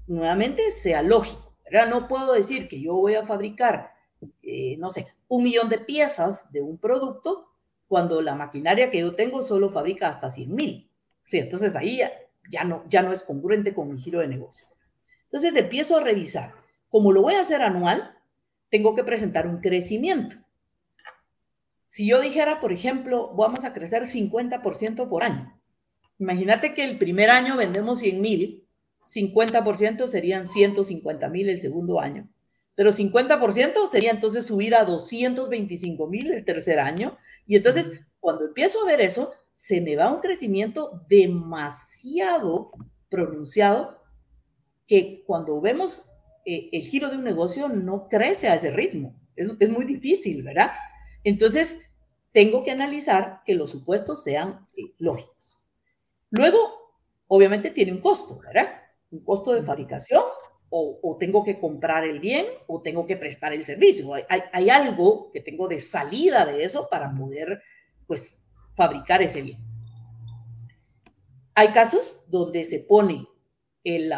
[0.07, 1.55] nuevamente sea lógico.
[1.65, 1.89] ¿verdad?
[1.89, 3.93] No puedo decir que yo voy a fabricar,
[4.41, 7.49] eh, no sé, un millón de piezas de un producto
[7.87, 10.91] cuando la maquinaria que yo tengo solo fabrica hasta 100 mil.
[11.25, 12.01] Sí, entonces ahí
[12.51, 14.75] ya, no, ya no es congruente con mi giro de negocios.
[15.25, 16.53] Entonces empiezo a revisar.
[16.89, 18.15] Como lo voy a hacer anual,
[18.69, 20.35] tengo que presentar un crecimiento.
[21.85, 25.59] Si yo dijera, por ejemplo, vamos a crecer 50% por año.
[26.19, 28.67] Imagínate que el primer año vendemos 100 mil,
[29.05, 32.29] 50% serían 150 mil el segundo año
[32.79, 37.17] pero 50% sería entonces subir a 225 mil el tercer año.
[37.45, 42.71] Y entonces, cuando empiezo a ver eso, se me va un crecimiento demasiado
[43.09, 44.01] pronunciado
[44.87, 46.05] que cuando vemos
[46.45, 49.15] eh, el giro de un negocio no crece a ese ritmo.
[49.35, 50.71] Es, es, muy difícil, ¿verdad?
[51.23, 51.81] Entonces,
[52.31, 55.57] tengo que analizar que los supuestos sean eh, lógicos.
[56.31, 56.93] Luego,
[57.27, 58.67] obviamente tiene un costo, ¿verdad?
[59.11, 60.23] Un costo de fabricación,
[60.71, 64.13] o, tengo que comprar el bien o tengo que prestar el servicio.
[64.29, 67.61] Hay, algo que tengo de salida de eso para poder,
[68.05, 69.57] pues, fabricar ese bien.
[71.55, 73.27] Hay casos donde se pone
[73.83, 74.13] el,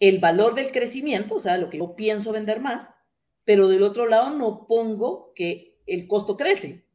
[0.00, 2.94] el valor del crecimiento, o sea, lo que yo pienso vender más,
[3.44, 6.86] pero del otro lado no pongo que el costo crece,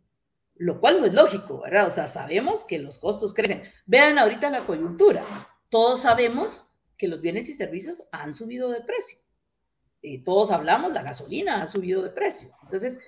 [0.56, 1.88] lo cual no es lógico, ¿verdad?
[1.88, 3.64] O sea, sabemos que los costos crecen.
[3.86, 5.48] Vean ahorita la coyuntura.
[5.70, 9.20] Todos sabemos que los bienes y servicios han subido de precio.
[10.02, 12.50] Eh, todos hablamos, la gasolina ha subido de precio.
[12.64, 13.00] Entonces,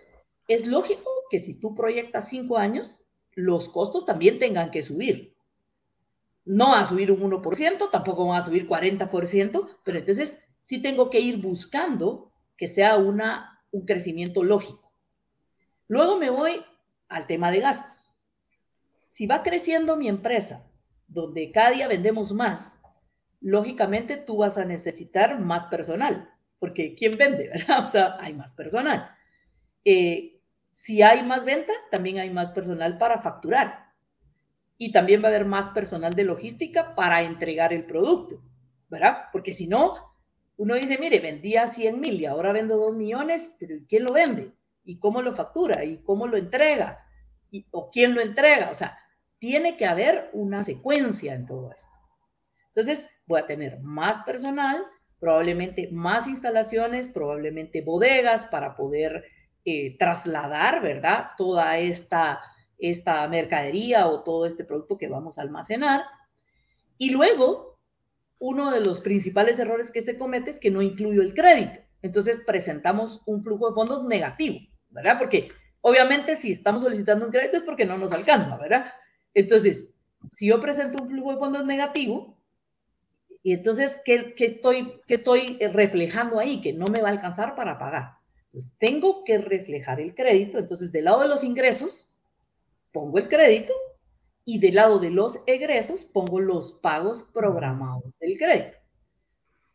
[0.47, 5.35] es lógico que si tú proyectas cinco años, los costos también tengan que subir.
[6.45, 11.09] No va a subir un 1%, tampoco va a subir 40%, pero entonces sí tengo
[11.09, 14.93] que ir buscando que sea una, un crecimiento lógico.
[15.87, 16.63] Luego me voy
[17.09, 18.15] al tema de gastos.
[19.09, 20.65] Si va creciendo mi empresa,
[21.07, 22.81] donde cada día vendemos más,
[23.41, 27.49] lógicamente tú vas a necesitar más personal, porque ¿quién vende?
[27.53, 27.85] ¿verdad?
[27.87, 29.09] O sea, hay más personal.
[29.83, 33.90] Eh, si hay más venta, también hay más personal para facturar.
[34.81, 38.41] Y también va a haber más personal de logística para entregar el producto,
[38.89, 39.25] ¿verdad?
[39.31, 39.93] Porque si no,
[40.57, 44.55] uno dice, mire, vendía 100 mil y ahora vendo 2 millones, pero ¿quién lo vende?
[44.83, 45.83] ¿Y cómo lo factura?
[45.85, 47.05] ¿Y cómo lo entrega?
[47.51, 48.71] ¿Y, ¿O quién lo entrega?
[48.71, 48.97] O sea,
[49.37, 51.95] tiene que haber una secuencia en todo esto.
[52.69, 54.83] Entonces, voy a tener más personal,
[55.19, 59.25] probablemente más instalaciones, probablemente bodegas para poder
[59.63, 61.27] eh, trasladar, ¿verdad?
[61.37, 62.41] Toda esta,
[62.81, 66.03] esta mercadería o todo este producto que vamos a almacenar.
[66.97, 67.79] Y luego,
[68.39, 71.79] uno de los principales errores que se comete es que no incluyo el crédito.
[72.01, 75.17] Entonces, presentamos un flujo de fondos negativo, ¿verdad?
[75.19, 75.49] Porque
[75.81, 78.91] obviamente si estamos solicitando un crédito es porque no nos alcanza, ¿verdad?
[79.33, 79.93] Entonces,
[80.31, 82.37] si yo presento un flujo de fondos negativo,
[83.43, 86.61] y entonces, ¿qué, estoy, ¿qué estoy reflejando ahí?
[86.61, 88.13] Que no me va a alcanzar para pagar.
[88.51, 90.59] Pues tengo que reflejar el crédito.
[90.59, 92.10] Entonces, del lado de los ingresos,
[92.91, 93.73] pongo el crédito
[94.45, 98.77] y del lado de los egresos, pongo los pagos programados del crédito.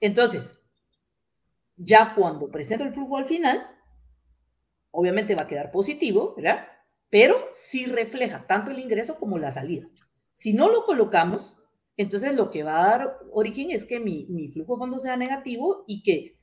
[0.00, 0.60] Entonces,
[1.76, 3.66] ya cuando presento el flujo al final,
[4.90, 6.66] obviamente va a quedar positivo, ¿verdad?
[7.10, 9.94] Pero sí refleja tanto el ingreso como las salidas.
[10.32, 11.62] Si no lo colocamos,
[11.96, 15.84] entonces, lo que va a dar origen es que mi, flujo de fondos sea negativo
[15.86, 16.36] y que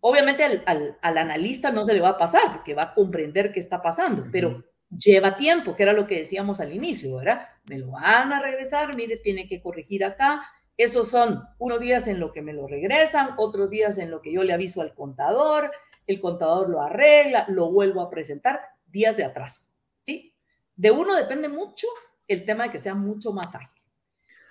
[0.00, 3.80] obviamente al, analista no se le va a pasar porque va a comprender qué está
[3.80, 7.48] pasando, pero lleva tiempo, que era lo que decíamos al inicio, ¿verdad?
[7.66, 10.42] Me lo van a regresar, mire, tiene que corregir acá.
[10.76, 14.32] Esos son unos días en lo que me lo regresan, otros días en lo que
[14.32, 15.70] yo le aviso al contador,
[16.06, 19.62] el contador lo arregla, lo vuelvo a presentar, días de atraso,
[20.04, 20.34] ¿sí?
[20.76, 21.88] De uno depende mucho
[22.28, 23.82] el tema de que sea mucho más ágil.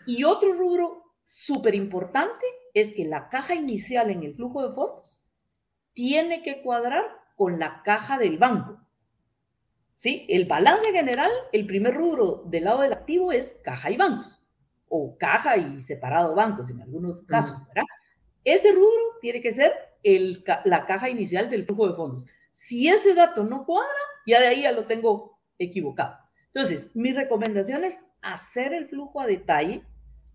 [0.06, 5.24] Y otro rubro súper importante es que la caja inicial en el flujo de fondos
[5.94, 8.80] tiene que cuadrar con la caja del banco.
[9.98, 10.28] ¿Sí?
[10.30, 14.40] El balance general, el primer rubro del lado del activo es caja y bancos,
[14.90, 17.88] o caja y separado bancos en algunos casos, ¿verdad?
[18.44, 19.74] Ese rubro tiene que ser
[20.04, 22.28] el, la caja inicial del flujo de fondos.
[22.52, 23.90] Si ese dato no cuadra,
[24.28, 26.16] ya de ahí ya lo tengo equivocado.
[26.46, 29.82] Entonces, mi recomendación es hacer el flujo a detalle,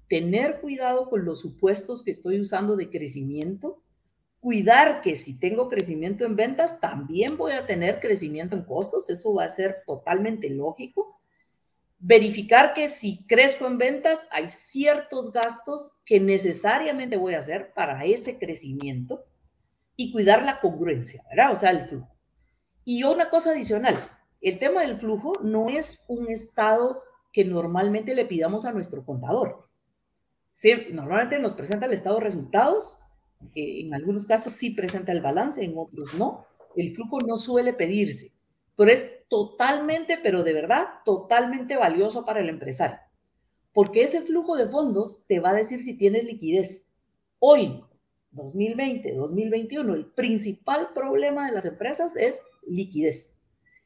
[0.08, 3.80] tener cuidado con los supuestos que estoy usando de crecimiento,
[4.42, 9.32] cuidar que si tengo crecimiento en ventas, también voy a tener crecimiento en costos, eso
[9.34, 11.20] va a ser totalmente lógico.
[12.00, 18.04] Verificar que si crezco en ventas, hay ciertos gastos que necesariamente voy a hacer para
[18.04, 19.24] ese crecimiento
[19.94, 21.52] y cuidar la congruencia, ¿verdad?
[21.52, 22.12] O sea, el flujo.
[22.84, 23.94] Y una cosa adicional,
[24.40, 29.68] el tema del flujo no es un estado que normalmente le pidamos a nuestro contador.
[30.50, 32.98] Sí, normalmente nos presenta el estado de resultados,
[33.54, 36.46] eh, en algunos casos sí presenta el balance, en otros no.
[36.76, 38.32] El flujo no suele pedirse,
[38.76, 42.98] pero es totalmente, pero de verdad, totalmente valioso para el empresario.
[43.72, 46.90] Porque ese flujo de fondos te va a decir si tienes liquidez.
[47.38, 47.82] Hoy,
[48.32, 53.38] 2020, 2021, el principal problema de las empresas es liquidez.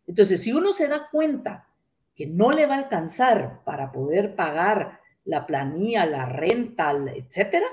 [0.07, 1.69] Entonces, si uno se da cuenta
[2.15, 7.67] que no le va a alcanzar para poder pagar la planilla, la renta, etcétera,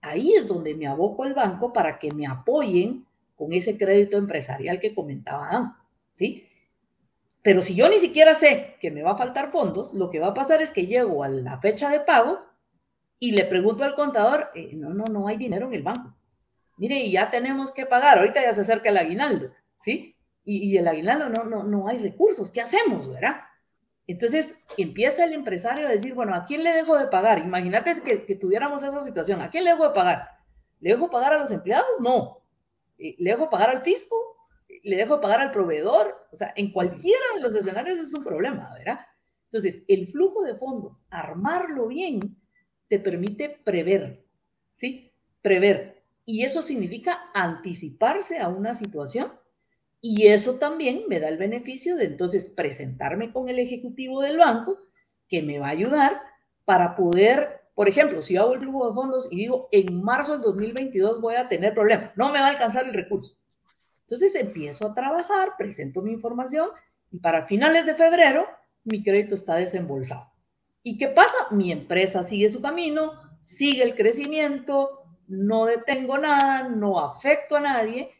[0.00, 4.80] ahí es donde me aboco al banco para que me apoyen con ese crédito empresarial
[4.80, 5.76] que comentaba
[6.12, 6.48] ¿sí?
[7.42, 10.28] Pero si yo ni siquiera sé que me va a faltar fondos, lo que va
[10.28, 12.40] a pasar es que llego a la fecha de pago
[13.20, 16.14] y le pregunto al contador, eh, no, no, no hay dinero en el banco.
[16.76, 20.14] Mire, ya tenemos que pagar, ahorita ya se acerca el aguinaldo, ¿sí?
[20.44, 23.36] Y, y el aguinaldo no, no, no hay recursos, ¿qué hacemos, verdad?
[24.08, 27.38] Entonces empieza el empresario a decir, bueno, ¿a quién le dejo de pagar?
[27.40, 30.30] Imagínate que, tuviéramos esa situación, ¿a quién le dejo de pagar?
[30.80, 32.00] ¿Le dejo pagar a los empleados?
[32.00, 32.42] No.
[32.98, 34.16] Eh, ¿Le dejo pagar al fisco?
[34.82, 36.26] ¿Le dejo pagar al proveedor?
[36.32, 39.00] O sea, en cualquiera de los escenarios es un problema, ¿verdad?
[39.44, 42.34] Entonces, el flujo de fondos, armarlo bien,
[42.88, 44.24] te permite prever,
[44.72, 45.12] ¿sí?
[45.42, 46.02] Prever.
[46.24, 49.37] Y eso significa anticiparse a una situación
[50.00, 54.78] y eso también me da el beneficio de entonces presentarme con el ejecutivo del banco
[55.28, 56.22] que me va a ayudar
[56.64, 60.42] para poder, por ejemplo, si hago el flujo de fondos y digo, en marzo del
[60.42, 63.36] 2022 voy a tener problemas, no me va a alcanzar el recurso.
[64.02, 66.68] Entonces empiezo a trabajar, presento mi información
[67.10, 68.46] y para finales de febrero
[68.84, 70.32] mi crédito está desembolsado.
[70.82, 71.36] ¿Y qué pasa?
[71.50, 78.10] Mi empresa sigue su camino, sigue el crecimiento, no detengo nada, no afecto a nadie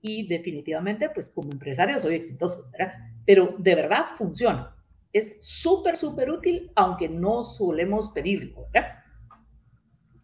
[0.00, 2.94] y definitivamente, pues como empresario soy exitoso, ¿verdad?
[3.26, 4.74] Pero de verdad funciona.
[5.12, 8.98] Es súper, súper útil, aunque no solemos pedirlo, ¿verdad?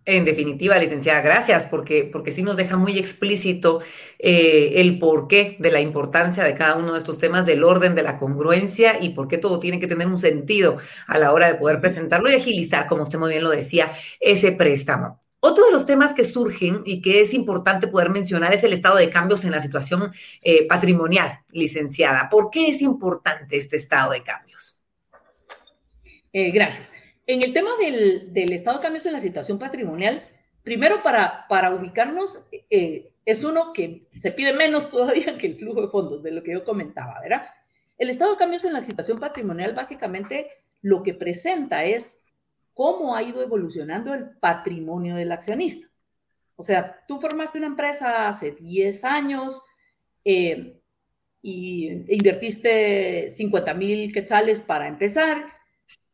[0.07, 3.81] En definitiva, licenciada, gracias, porque, porque sí nos deja muy explícito
[4.19, 8.03] eh, el porqué de la importancia de cada uno de estos temas, del orden, de
[8.03, 11.55] la congruencia y por qué todo tiene que tener un sentido a la hora de
[11.59, 15.24] poder presentarlo y agilizar, como usted muy bien lo decía, ese préstamo.
[15.47, 18.97] Otro de los temas que surgen y que es importante poder mencionar es el estado
[18.97, 22.31] de cambios en la situación eh, patrimonial, licenciada.
[22.31, 24.81] ¿Por qué es importante este estado de cambios?
[26.33, 26.95] Eh, gracias.
[27.27, 30.27] En el tema del, estado de cambios en la situación patrimonial,
[30.63, 35.89] primero para, ubicarnos, eh, es uno que se pide menos todavía que el flujo de
[35.89, 37.43] fondos, de lo que yo comentaba, ¿verdad?
[37.99, 40.49] El estado de cambios en la situación patrimonial básicamente
[40.81, 42.24] lo que presenta es
[42.75, 45.89] cómo ha ido evolucionando el patrimonio del accionista.
[46.57, 49.63] O sea, tú formaste una empresa hace 10 años
[50.25, 50.81] eh,
[51.43, 55.47] y invertiste 50 mil quetzales para empezar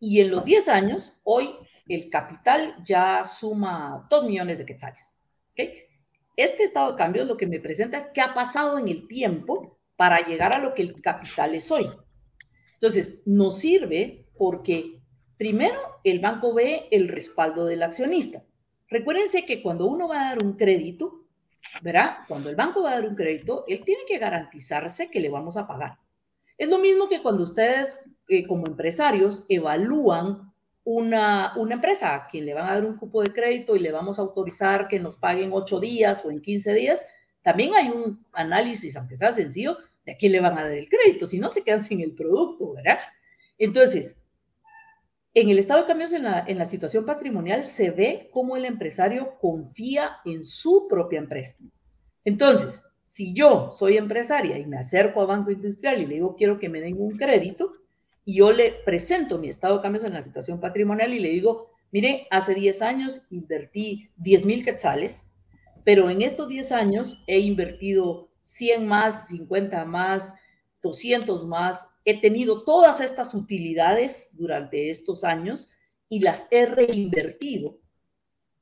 [0.01, 1.55] y en los 10 años, hoy
[1.87, 5.15] el capital ya suma 2 millones de quetzales.
[6.37, 9.79] Este estado de cambio lo que me presenta es qué ha pasado en el tiempo
[9.97, 11.87] para llegar a lo que el capital es hoy.
[12.73, 15.00] Entonces, nos sirve porque
[15.41, 18.45] Primero, el banco ve el respaldo del accionista.
[18.91, 21.25] Recuérdense que cuando uno va a dar un crédito,
[21.81, 22.19] ¿verdad?
[22.29, 25.57] Cuando el banco va a dar un crédito, él tiene que garantizarse que le vamos
[25.57, 25.97] a pagar.
[26.59, 30.53] Es lo mismo que cuando ustedes, eh, como empresarios, evalúan
[30.85, 33.93] una, una empresa a quien le van a dar un cupo de crédito y le
[33.93, 37.07] vamos a autorizar que nos paguen ocho días o en 15 días,
[37.41, 40.91] también hay un análisis, aunque sea sencillo, de a quién le van a dar el
[40.91, 42.99] crédito, si no se quedan sin el producto, ¿verdad?
[43.57, 44.21] Entonces,
[45.35, 50.17] en el estado de cambios en la, situación patrimonial se ve cómo el empresario confía
[50.25, 51.57] en su propia empresa.
[52.25, 56.59] Entonces, si yo soy empresaria y me acerco a Banco Industrial y le digo quiero
[56.59, 57.73] que me den un crédito,
[58.25, 61.71] y yo le presento mi estado de cambios en la situación patrimonial y le digo,
[61.91, 65.31] mire, hace 10 años invertí 10 mil quetzales,
[65.85, 70.35] pero en estos 10 años he invertido 100 más, 50 más,
[70.83, 75.71] 200 más, he tenido todas estas utilidades durante estos años
[76.09, 77.79] y las he reinvertido.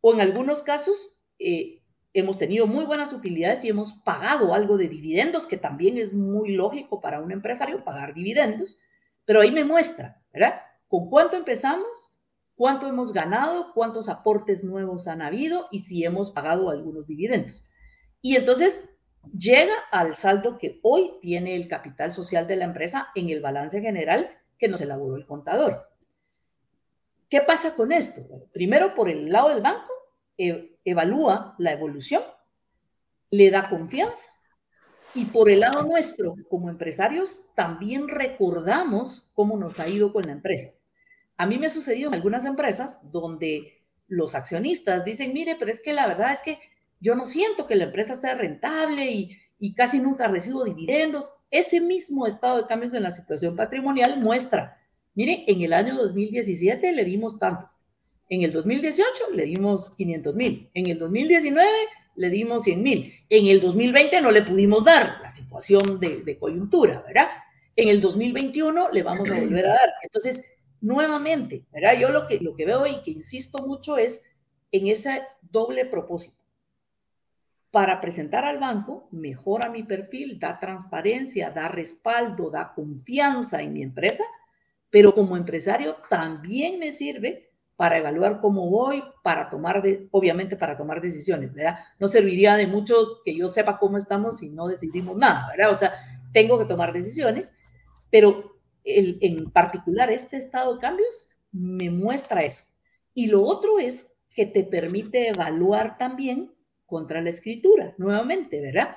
[0.00, 4.88] O en algunos casos eh, hemos tenido muy buenas utilidades y hemos pagado algo de
[4.88, 8.78] dividendos, que también es muy lógico para un empresario pagar dividendos,
[9.24, 10.60] pero ahí me muestra, ¿verdad?
[10.88, 12.18] ¿Con cuánto empezamos?
[12.54, 13.72] ¿Cuánto hemos ganado?
[13.72, 15.68] ¿Cuántos aportes nuevos han habido?
[15.70, 17.64] Y si hemos pagado algunos dividendos.
[18.20, 18.90] Y entonces
[19.36, 23.80] llega al saldo que hoy tiene el capital social de la empresa en el balance
[23.80, 25.88] general que nos elaboró el contador.
[27.28, 28.22] ¿Qué pasa con esto?
[28.52, 29.92] primero, por el lado del banco,
[30.36, 32.22] e, evalúa la evolución,
[33.30, 34.30] le da confianza
[35.14, 40.32] y por el lado nuestro, como empresarios, también recordamos cómo nos ha ido con la
[40.32, 40.74] empresa.
[41.36, 45.80] A mí me ha sucedido en algunas empresas donde los accionistas dicen, mire, pero es
[45.80, 46.58] que la verdad es que
[47.00, 51.32] yo no siento que la empresa sea rentable y, casi nunca recibo dividendos.
[51.50, 54.78] Ese mismo estado de cambios en la situación patrimonial muestra,
[55.14, 57.68] mire, en el año 2017 le dimos tanto,
[58.28, 61.70] en el 2018 le dimos 500 mil, en el 2019
[62.16, 66.38] le dimos 100 mil, en el 2020 no le pudimos dar la situación de, de
[66.38, 67.28] coyuntura, ¿verdad?
[67.74, 69.90] En el 2021 le vamos a volver a dar.
[70.02, 70.44] Entonces,
[70.80, 71.98] nuevamente, ¿verdad?
[71.98, 74.24] Yo lo que, lo que veo y que insisto mucho es
[74.72, 76.37] en ese doble propósito
[77.70, 83.82] para presentar al banco, mejora mi perfil, da transparencia, da respaldo, da confianza en mi
[83.82, 84.24] empresa,
[84.90, 90.76] pero como empresario también me sirve para evaluar cómo voy, para tomar, de, obviamente para
[90.76, 91.76] tomar decisiones, ¿verdad?
[92.00, 92.94] No serviría de mucho
[93.24, 95.70] que yo sepa cómo estamos si no decidimos nada, ¿verdad?
[95.70, 95.92] O sea,
[96.32, 97.54] tengo que tomar decisiones,
[98.10, 102.64] pero en particular este estado de cambios me muestra eso.
[103.14, 106.52] Y lo otro es que te permite evaluar también
[106.88, 108.96] contra la escritura, nuevamente, ¿verdad?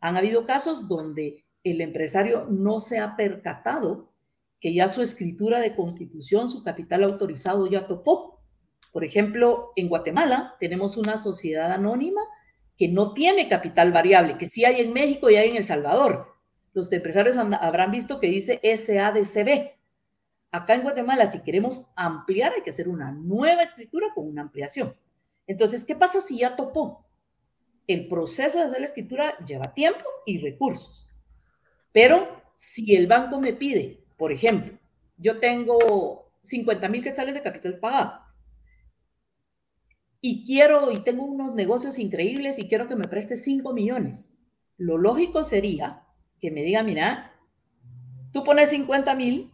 [0.00, 4.12] Han habido casos donde el empresario no se ha percatado
[4.60, 8.40] que ya su escritura de constitución, su capital autorizado ya topó.
[8.92, 12.20] Por ejemplo, en Guatemala tenemos una sociedad anónima
[12.78, 16.28] que no tiene capital variable, que sí hay en México y hay en El Salvador.
[16.74, 19.72] Los empresarios habrán visto que dice SADCB.
[20.52, 24.94] Acá en Guatemala, si queremos ampliar, hay que hacer una nueva escritura con una ampliación.
[25.48, 27.05] Entonces, ¿qué pasa si ya topó?
[27.86, 31.08] El proceso de hacer la escritura lleva tiempo y recursos.
[31.92, 34.78] Pero si el banco me pide, por ejemplo,
[35.18, 38.26] yo tengo 50 mil quetzales de capital pagado
[40.20, 44.38] y quiero y tengo unos negocios increíbles y quiero que me preste 5 millones,
[44.76, 46.02] lo lógico sería
[46.40, 47.32] que me diga, mira,
[48.32, 49.52] tú pones 50 mil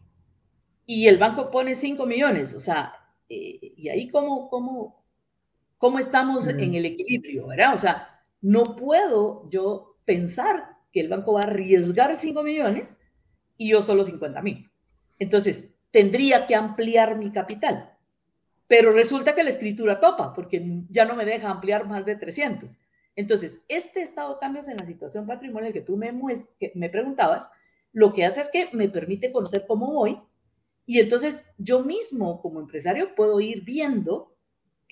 [0.86, 2.94] y el banco pone 5 millones, o sea,
[3.28, 5.04] eh, y ahí cómo, cómo,
[5.78, 7.74] cómo estamos en el equilibrio, ¿verdad?
[7.74, 13.00] O sea, no puedo yo pensar que el banco va a arriesgar 5 millones
[13.56, 14.70] y yo solo 50 mil.
[15.18, 17.96] Entonces, tendría que ampliar mi capital.
[18.66, 22.78] Pero resulta que la escritura topa, porque ya no me deja ampliar más de 300.
[23.16, 27.50] Entonces, este estado de cambios en la situación patrimonial que tú me, me preguntabas,
[27.92, 30.18] lo que hace es que me permite conocer cómo voy
[30.86, 34.31] y entonces yo mismo como empresario puedo ir viendo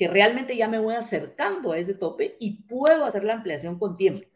[0.01, 3.99] que realmente ya me voy acercando a ese tope y puedo hacer la ampliación con
[3.99, 4.27] tiempo.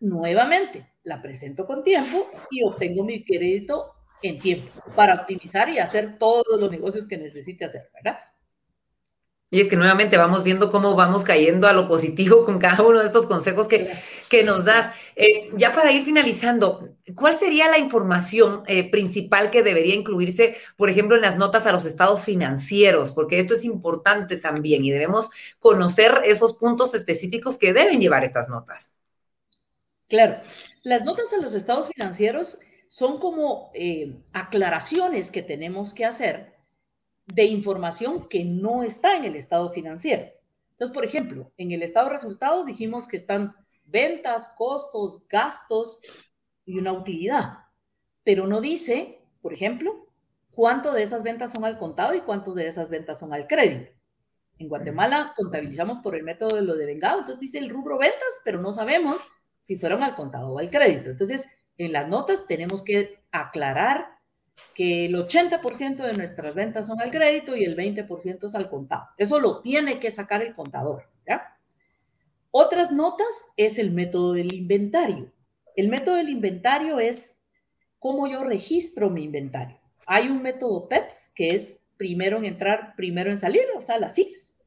[0.00, 6.16] Nuevamente, la presento con tiempo y obtengo mi crédito en tiempo para optimizar y hacer
[6.16, 8.20] todos los negocios que necesite hacer, ¿verdad?
[9.52, 13.00] Y es que nuevamente vamos viendo cómo vamos cayendo a lo positivo con cada uno
[13.00, 13.90] de estos consejos que,
[14.28, 14.94] que nos das.
[15.16, 20.88] Eh, ya para ir finalizando, ¿cuál sería la información eh, principal que debería incluirse, por
[20.88, 23.10] ejemplo, en las notas a los estados financieros?
[23.10, 28.48] Porque esto es importante también y debemos conocer esos puntos específicos que deben llevar estas
[28.48, 28.96] notas.
[30.08, 30.36] Claro,
[30.84, 36.59] las notas a los estados financieros son como eh, aclaraciones que tenemos que hacer
[37.32, 40.24] de información que no está en el estado financiero.
[40.72, 43.54] Entonces, por ejemplo, en el estado de resultados dijimos que están
[43.84, 46.00] ventas, costos, gastos
[46.64, 47.58] y una utilidad,
[48.24, 50.06] pero no dice, por ejemplo,
[50.52, 53.92] cuánto de esas ventas son al contado y cuánto de esas ventas son al crédito.
[54.58, 58.40] En Guatemala contabilizamos por el método de lo de vengado, entonces dice el rubro ventas,
[58.44, 59.26] pero no sabemos
[59.58, 61.10] si fueron al contado o al crédito.
[61.10, 64.19] Entonces, en las notas tenemos que aclarar
[64.74, 69.08] que el 80% de nuestras ventas son al crédito y el 20% es al contado.
[69.16, 71.04] Eso lo tiene que sacar el contador.
[72.52, 75.32] Otras notas es el método del inventario.
[75.76, 77.44] El método del inventario es
[78.00, 79.78] cómo yo registro mi inventario.
[80.06, 84.16] hay un método PEPS que es primero en entrar, primero en salir, o sea, las
[84.16, 84.58] siglas.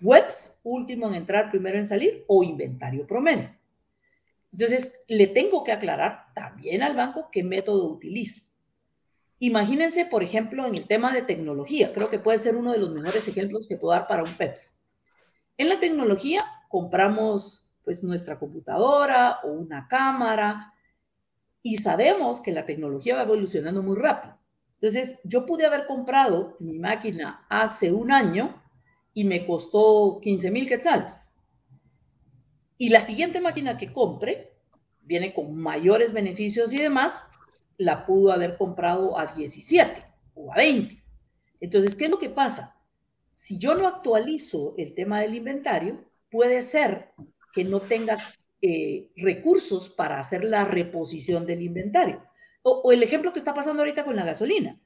[0.00, 3.54] WEBS, último en entrar, primero en salir, o inventario promedio.
[4.52, 8.47] Entonces, le tengo que aclarar también al banco qué método utilizo.
[9.40, 12.90] Imagínense, por ejemplo, en el tema de tecnología, creo que puede ser uno de los
[12.90, 14.80] mejores ejemplos que puedo dar para un PEPS.
[15.56, 20.74] En la tecnología compramos pues nuestra computadora o una cámara
[21.62, 24.36] y sabemos que la tecnología va evolucionando muy rápido.
[24.74, 28.62] Entonces, yo pude haber comprado mi máquina hace un año
[29.14, 31.20] y me costó 15 mil quetzales.
[32.76, 34.52] Y la siguiente máquina que compre
[35.00, 37.27] viene con mayores beneficios y demás,
[37.78, 40.04] la pudo haber comprado a 17
[40.34, 41.02] o a 20.
[41.60, 42.76] Entonces, ¿qué es lo que pasa?
[43.32, 47.12] Si yo no actualizo el tema del inventario, puede ser
[47.52, 48.18] que no tenga
[48.60, 52.22] eh, recursos para hacer la reposición del inventario.
[52.62, 54.78] O, el ejemplo que está pasando ahorita con la gasolina.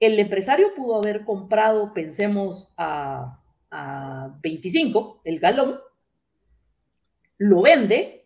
[0.00, 3.40] El empresario pudo haber comprado, pensemos, a,
[4.40, 5.80] 25 el galón,
[7.38, 8.23] lo vende,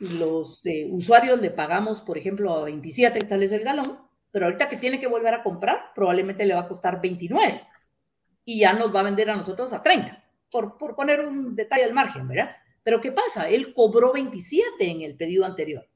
[0.00, 3.98] los eh, usuarios le pagamos, por ejemplo, a 27 sales el galón,
[4.32, 7.62] pero ahorita que tiene que volver a comprar, probablemente le va a costar 29
[8.44, 11.84] y ya nos va a vender a nosotros a 30, por, por poner un detalle
[11.84, 12.50] al margen, ¿verdad?
[12.82, 13.48] Pero ¿qué pasa?
[13.48, 15.86] Él cobró 27 en el pedido anterior.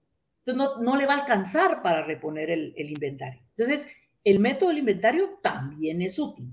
[0.45, 3.41] Entonces no, le va a alcanzar para reponer el, inventario.
[3.51, 3.89] Entonces,
[4.25, 6.53] el método del inventario también es útil.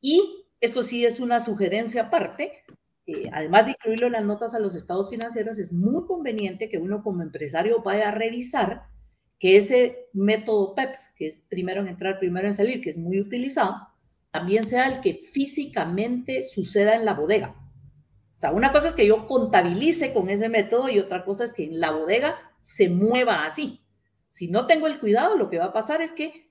[0.00, 2.64] Y esto sí es una sugerencia aparte.
[3.06, 6.78] Eh, además de incluirlo en las notas a los estados financieros, es muy conveniente que
[6.78, 8.84] uno como empresario vaya a revisar
[9.38, 13.20] que ese método PEPS, que es primero en entrar, primero en salir, que es muy
[13.20, 13.76] utilizado,
[14.32, 17.54] también sea el que físicamente suceda en la bodega.
[18.34, 21.54] O sea, una cosa es que yo contabilice con ese método y otra cosa es
[21.54, 23.80] que en la bodega se mueva así.
[24.28, 26.50] Si no tengo el cuidado, lo que va a pasar es que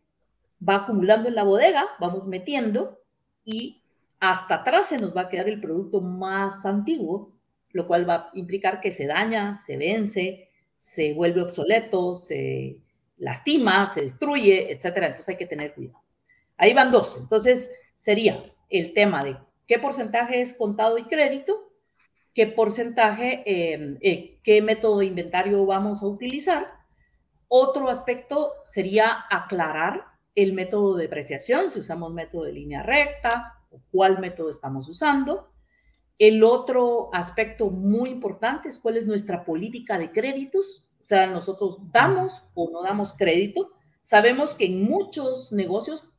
[0.68, 3.00] va acumulando en la bodega, vamos metiendo
[3.44, 3.84] y
[4.30, 7.34] hasta atrás se nos va a quedar el producto más antiguo,
[7.72, 12.80] lo cual va a implicar que se daña, se vence, se vuelve obsoleto, se
[13.18, 15.08] lastima, se destruye, etcétera.
[15.08, 16.02] Entonces hay que tener cuidado.
[16.58, 17.18] Ahí van dos.
[17.18, 21.66] Entonces sería el tema de qué porcentaje es contado y crédito
[22.36, 26.70] qué porcentaje, em, eh, qué método de inventario vamos a utilizar.
[27.48, 30.06] Otro aspecto sería aclarar
[30.36, 33.55] el método de depreciación, si usamos método de línea recta
[33.92, 35.52] cuál método estamos usando.
[36.18, 40.88] El otro aspecto muy importante es cuál es nuestra política de créditos.
[41.02, 43.72] O sea, nosotros damos o no damos crédito.
[44.02, 46.10] Sabemos que en muchos negocios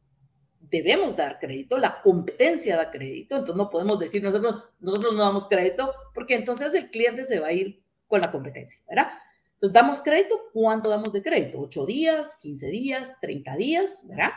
[0.61, 5.46] debemos dar crédito, la competencia da crédito, entonces no podemos decir nosotros, nosotros no damos
[5.46, 9.09] crédito, porque entonces el cliente se va a ir con la competencia, ¿verdad?
[9.54, 11.59] Entonces, damos crédito, ¿cuánto damos de crédito?
[11.59, 14.30] ¿8 días, 15 días, 30 días, ¿verdad?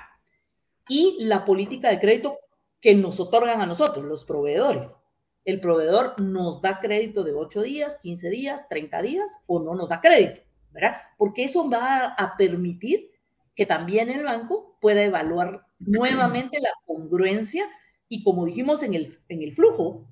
[0.88, 2.38] Y la política de crédito
[2.82, 4.98] que nos otorgan a nosotros, los proveedores.
[5.46, 9.90] El proveedor nos da crédito de 8 días, 15 días, 30 días o no nos
[9.90, 10.98] da crédito, ¿verdad?
[11.18, 13.12] Porque eso va a permitir
[13.56, 17.66] que también el banco pueda evaluar nuevamente la congruencia
[18.08, 20.08] y como dijimos en el, en el flujo,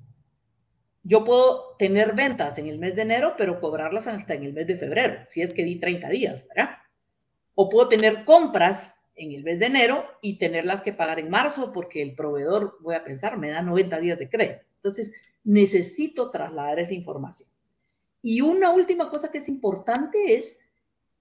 [1.03, 4.67] yo puedo tener ventas en el mes de enero, pero cobrarlas hasta en el mes
[4.67, 6.77] de febrero, si es que di 30 días, ¿verdad?
[7.55, 11.73] O puedo tener compras en el mes de enero y tenerlas que pagar en marzo
[11.73, 14.61] porque el proveedor, voy a pensar, me da 90 días de crédito.
[14.77, 15.13] Entonces,
[15.43, 17.49] necesito trasladar esa información.
[18.21, 20.61] Y una última cosa que es importante es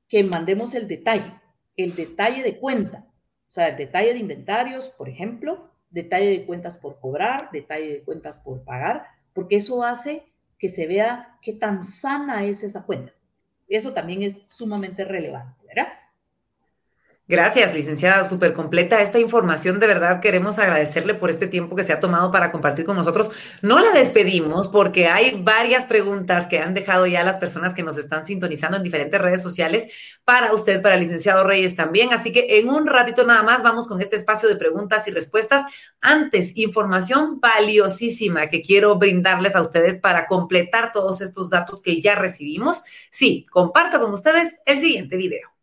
[0.08, 1.32] que mandemos el detalle,
[1.76, 3.06] el detalle de cuenta.
[3.48, 8.40] O sea, detalle de inventarios, por ejemplo, detalle de cuentas por cobrar, detalle de cuentas
[8.40, 10.24] por pagar, porque eso hace
[10.58, 13.12] que se vea qué tan sana es esa cuenta.
[13.68, 15.88] Eso también es sumamente relevante, ¿verdad?
[17.28, 19.80] Gracias, licenciada, súper completa esta información.
[19.80, 23.32] De verdad queremos agradecerle por este tiempo que se ha tomado para compartir con nosotros.
[23.62, 27.98] No la despedimos porque hay varias preguntas que han dejado ya las personas que nos
[27.98, 29.88] están sintonizando en diferentes redes sociales
[30.24, 32.12] para usted, para el licenciado Reyes también.
[32.12, 35.64] Así que en un ratito nada más vamos con este espacio de preguntas y respuestas.
[36.00, 42.14] Antes, información valiosísima que quiero brindarles a ustedes para completar todos estos datos que ya
[42.14, 42.84] recibimos.
[43.10, 45.56] Sí, comparto con ustedes el siguiente video.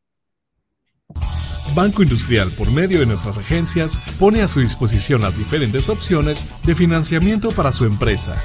[1.73, 6.75] Banco Industrial, por medio de nuestras agencias, pone a su disposición las diferentes opciones de
[6.75, 8.35] financiamiento para su empresa.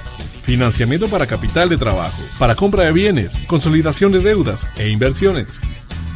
[0.42, 5.60] Financiamiento para capital de trabajo, para compra de bienes, consolidación de deudas e inversiones.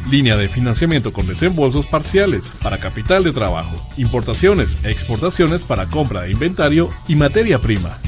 [0.09, 6.21] Línea de financiamiento con desembolsos parciales para capital de trabajo, importaciones e exportaciones para compra
[6.21, 7.99] de inventario y materia prima.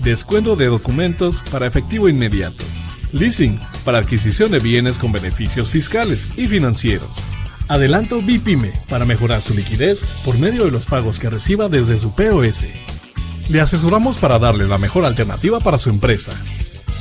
[0.00, 2.64] Descuento de documentos para efectivo inmediato.
[3.12, 7.33] Leasing para adquisición de bienes con beneficios fiscales y financieros
[7.68, 12.14] Adelanto Bipime para mejorar su liquidez por medio de los pagos que reciba desde su
[12.14, 12.66] POS.
[13.48, 16.32] Le asesoramos para darle la mejor alternativa para su empresa.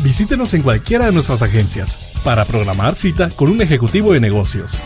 [0.04, 4.80] Visítenos en cualquiera de nuestras agencias para programar cita con un ejecutivo de negocios.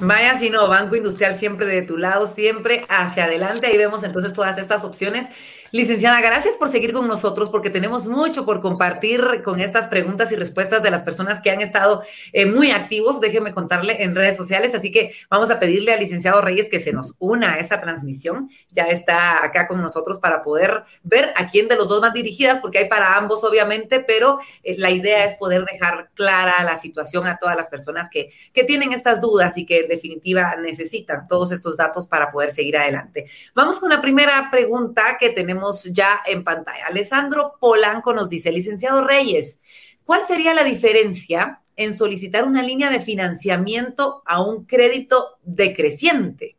[0.00, 3.68] Vaya si no, Banco Industrial siempre de tu lado, siempre hacia adelante.
[3.68, 5.26] Ahí vemos entonces todas estas opciones
[5.74, 10.36] Licenciada, gracias por seguir con nosotros porque tenemos mucho por compartir con estas preguntas y
[10.36, 12.02] respuestas de las personas que han estado
[12.34, 13.22] eh, muy activos.
[13.22, 16.92] Déjeme contarle en redes sociales, así que vamos a pedirle al licenciado Reyes que se
[16.92, 18.50] nos una a esta transmisión.
[18.70, 22.60] Ya está acá con nosotros para poder ver a quién de los dos van dirigidas,
[22.60, 27.26] porque hay para ambos, obviamente, pero eh, la idea es poder dejar clara la situación
[27.26, 31.50] a todas las personas que, que tienen estas dudas y que en definitiva necesitan todos
[31.50, 33.30] estos datos para poder seguir adelante.
[33.54, 35.61] Vamos con la primera pregunta que tenemos
[35.92, 36.86] ya en pantalla.
[36.88, 39.60] Alessandro Polanco nos dice, licenciado Reyes,
[40.04, 46.56] ¿cuál sería la diferencia en solicitar una línea de financiamiento a un crédito decreciente?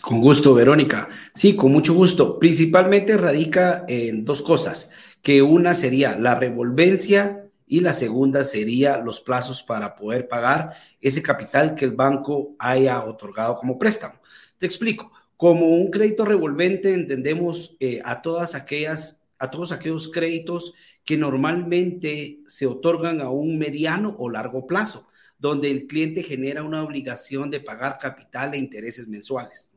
[0.00, 1.08] Con gusto, Verónica.
[1.34, 2.38] Sí, con mucho gusto.
[2.38, 4.90] Principalmente radica en dos cosas,
[5.22, 11.22] que una sería la revolvencia y la segunda sería los plazos para poder pagar ese
[11.22, 14.14] capital que el banco haya otorgado como préstamo.
[14.58, 15.12] Te explico.
[15.42, 20.72] Como un crédito revolvente entendemos eh, a todas aquellas, a todos aquellos créditos
[21.04, 25.08] que normalmente se otorgan a un mediano o largo plazo,
[25.40, 29.68] donde el cliente genera una obligación de pagar capital e intereses mensuales.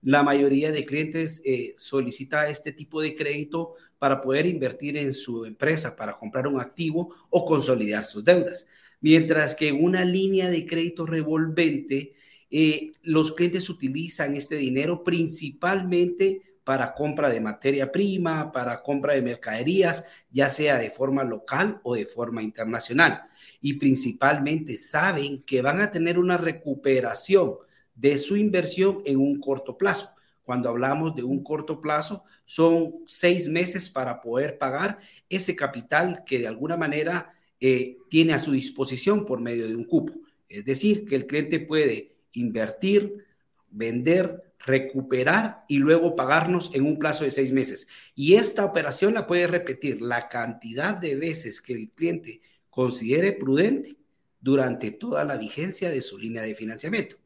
[0.00, 5.44] La mayoría de clientes eh, solicita este tipo de crédito para poder invertir en su
[5.44, 8.66] empresa, para comprar un activo o consolidar sus deudas.
[9.02, 12.14] Mientras que una línea de crédito revolvente
[12.50, 19.22] eh, los clientes utilizan este dinero principalmente para compra de materia prima, para compra de
[19.22, 23.22] mercaderías, ya sea de forma local o de forma internacional.
[23.60, 27.54] Y principalmente saben que van a tener una recuperación
[27.94, 30.10] de su inversión en un corto plazo.
[30.42, 36.40] Cuando hablamos de un corto plazo, son seis meses para poder pagar ese capital que
[36.40, 40.14] de alguna manera eh, tiene a su disposición por medio de un cupo.
[40.48, 43.24] Es decir, que el cliente puede invertir,
[43.70, 47.86] vender, recuperar y luego pagarnos en un plazo de seis meses.
[48.14, 53.96] Y esta operación la puede repetir la cantidad de veces que el cliente considere prudente
[54.40, 57.16] durante toda la vigencia de su línea de financiamiento.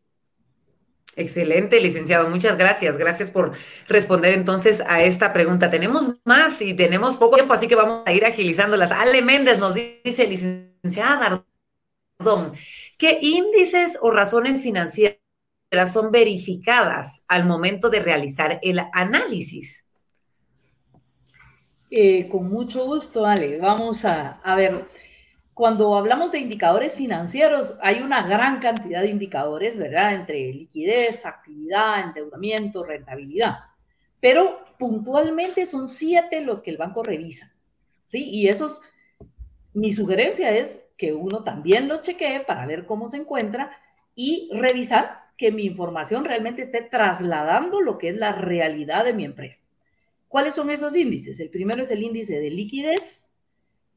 [1.17, 2.29] Excelente, licenciado.
[2.29, 2.97] Muchas gracias.
[2.97, 3.53] Gracias por
[3.89, 5.71] responder entonces a esta pregunta.
[5.71, 8.93] Tenemos más y tenemos poco tiempo, así que vamos a ir agilizándolas.
[8.93, 11.45] Ale Méndez nos dice, licenciada
[12.19, 12.53] Dardón,
[13.01, 15.17] ¿Qué índices o razones financieras
[15.91, 19.87] son verificadas al momento de realizar el análisis?
[21.91, 23.57] Eh, con mucho gusto, Ale.
[23.57, 24.87] Vamos a, a ver,
[25.55, 30.13] cuando hablamos de indicadores financieros, hay una gran cantidad de indicadores, ¿verdad?
[30.13, 33.61] Entre liquidez, actividad, endeudamiento, rentabilidad.
[34.21, 37.57] Pero puntualmente son siete los que el banco revisa,
[38.09, 38.29] ¿sí?
[38.29, 38.83] Y esos,
[39.73, 43.75] mi sugerencia es que uno también los chequee para ver cómo se encuentra
[44.15, 49.25] y revisar que mi información realmente esté trasladando lo que es la realidad de mi
[49.25, 49.63] empresa.
[50.29, 51.41] ¿Cuáles son esos índices?
[51.41, 53.33] El primero es el índice de liquidez,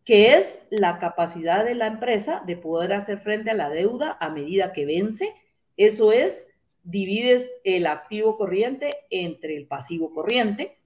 [0.05, 4.29] que es la capacidad de la empresa de poder hacer frente a la deuda a
[4.29, 5.33] medida que vence.
[5.75, 6.47] Eso es,
[6.83, 10.77] divides el activo corriente entre el pasivo corriente.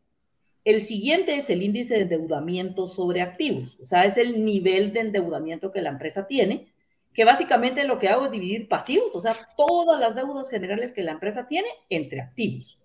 [0.67, 4.99] El siguiente es el índice de endeudamiento sobre activos, o sea, es el nivel de
[4.99, 6.67] endeudamiento que la empresa tiene,
[7.13, 11.03] que básicamente lo que hago es dividir pasivos, o sea, todas las deudas generales que
[11.03, 12.81] la empresa tiene entre activos.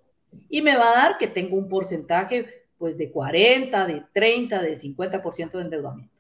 [0.49, 4.77] Y me va a dar que tengo un porcentaje pues de 40, de 30, de
[4.77, 6.15] 50% de endeudamiento.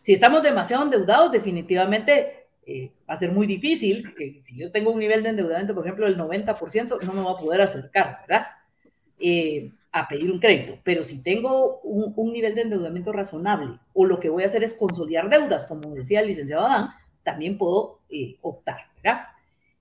[0.00, 4.90] Si estamos demasiado endeudados, definitivamente eh, va a ser muy difícil, que si yo tengo
[4.90, 8.48] un nivel de endeudamiento, por ejemplo, del 90%, no me va a poder acercar, ¿verdad?
[9.20, 14.20] Eh, a pedir un crédito, pero si tengo un, nivel de endeudamiento razonable o lo
[14.20, 16.90] que voy a hacer es consolidar deudas, como decía el licenciado Adán,
[17.22, 19.28] también puedo eh, optar, ¿verdad?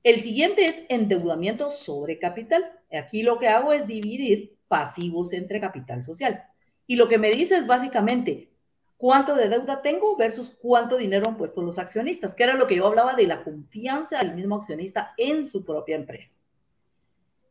[0.03, 2.63] El siguiente es endeudamiento sobre capital.
[2.91, 6.45] Aquí lo que hago es dividir pasivos entre capital social.
[6.85, 8.49] Y lo que me dice es básicamente
[8.95, 12.77] cuánto de deuda tengo versus cuánto dinero han puesto los accionistas, que era lo que
[12.77, 16.33] yo hablaba de la confianza del mismo accionista en su propia empresa.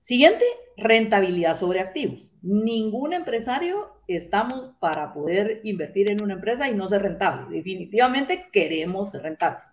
[0.06, 0.44] Siguiente,
[0.76, 2.32] rentabilidad sobre activos.
[2.40, 7.56] Ningún empresario estamos para poder invertir en una empresa y no ser rentable.
[7.56, 9.64] Definitivamente queremos ser rentables.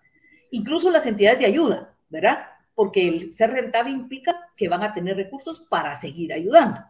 [0.50, 2.46] Incluso las entidades de ayuda, ¿verdad?
[2.74, 6.80] Porque el ser rentable implica que van a tener recursos para seguir ayudando,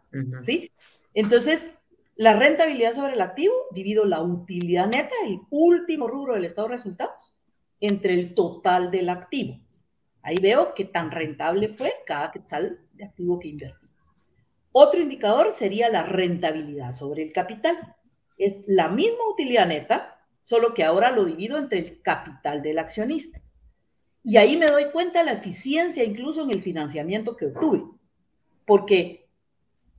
[0.40, 0.72] ¿sí?
[1.12, 1.78] Entonces,
[2.16, 6.76] La rentabilidad sobre el activo divido la utilidad neta, el último rubro del estado de
[6.76, 7.36] resultados,
[7.80, 9.60] entre el total del activo.
[10.24, 13.86] Ahí veo qué tan rentable fue cada quetzal de activo que invertí.
[14.72, 17.94] Otro indicador sería la rentabilidad sobre el capital.
[18.38, 23.40] Es la misma utilidad neta, solo que ahora lo divido entre el capital del accionista.
[24.24, 27.84] Y ahí me doy cuenta de la eficiencia incluso en el financiamiento que obtuve.
[28.64, 29.28] Porque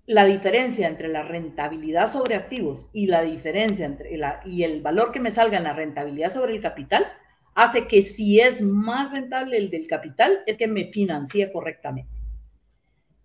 [0.08, 5.12] la diferencia entre la rentabilidad sobre activos y la diferencia entre la, y el valor
[5.12, 7.06] que me salga en la rentabilidad sobre el capital
[7.56, 12.12] hace que si es más rentable el del capital, es que me financie correctamente.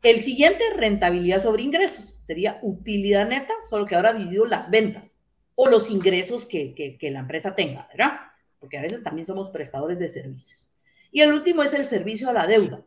[0.02, 5.20] El siguiente, rentabilidad sobre ingresos, sería utilidad neta, solo que ahora dividido las ventas
[5.56, 8.12] o los ingresos que, que, la empresa tenga, ¿verdad?
[8.58, 10.70] Porque a veces también somos prestadores de servicios.
[11.12, 12.82] Y el último es el servicio a la deuda.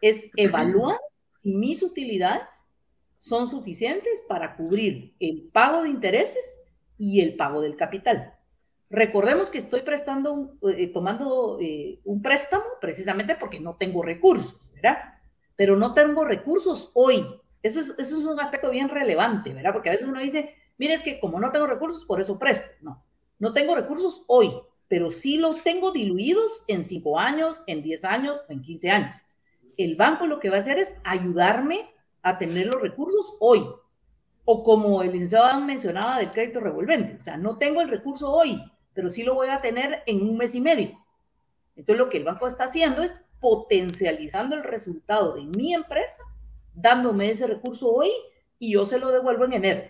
[0.00, 0.98] Es evaluar
[1.36, 2.72] si mis utilidades
[3.16, 6.64] son suficientes para cubrir el pago de intereses
[6.98, 8.37] y el pago del capital.
[8.90, 14.98] Recordemos que estoy prestando, eh, tomando eh, un préstamo precisamente porque no tengo recursos, ¿verdad?
[15.56, 17.26] Pero no tengo recursos hoy.
[17.62, 19.74] Eso es, eso es un aspecto bien relevante, ¿verdad?
[19.74, 22.70] Porque a veces uno dice, mire, es que como no tengo recursos, por eso presto.
[22.80, 23.04] No,
[23.38, 24.52] no tengo recursos hoy,
[24.88, 29.16] pero sí los tengo diluidos en 5 años, en 10 años o en 15 años.
[29.76, 31.90] El banco lo que va a hacer es ayudarme
[32.22, 33.66] a tener los recursos hoy.
[34.46, 38.58] O como el licenciado mencionaba del crédito revolvente, o sea, no tengo el recurso hoy,
[38.98, 40.98] pero sí lo voy a tener en un mes y medio.
[41.76, 46.20] Entonces lo que el banco está haciendo es potencializando el resultado de mi empresa,
[46.74, 48.10] dándome ese recurso hoy
[48.58, 49.82] y yo se lo devuelvo en enero.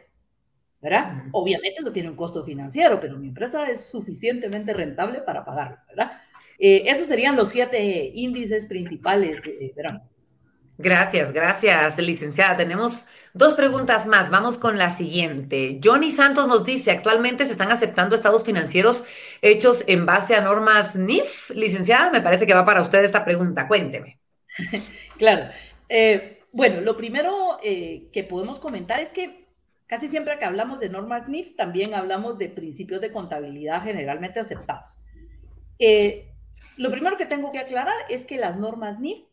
[0.82, 1.22] ¿Verdad?
[1.32, 6.12] Obviamente eso tiene un costo financiero, pero mi empresa es suficientemente rentable para pagarlo, ¿verdad?
[6.58, 9.72] Eh, esos serían los siete índices principales, eh,
[10.76, 12.58] Gracias, gracias, licenciada.
[12.58, 13.06] Tenemos
[13.38, 14.30] dos preguntas más.
[14.30, 15.80] Vamos con la siguiente.
[15.82, 19.04] Johnny Santos nos dice, actualmente se están aceptando estados financieros
[19.40, 21.50] hechos en base a normas NIF.
[21.50, 23.68] Licenciada, me parece que va para usted esta pregunta.
[23.68, 24.18] Cuénteme.
[25.18, 25.50] Claro.
[25.88, 29.48] Eh, bueno, lo primero eh, que podemos comentar es que
[29.88, 34.96] casi siempre que hablamos de normas NIF, también hablamos de principios de contabilidad generalmente aceptados.
[35.80, 36.30] Eh,
[36.76, 39.24] lo primero que tengo que aclarar es que las normas NIF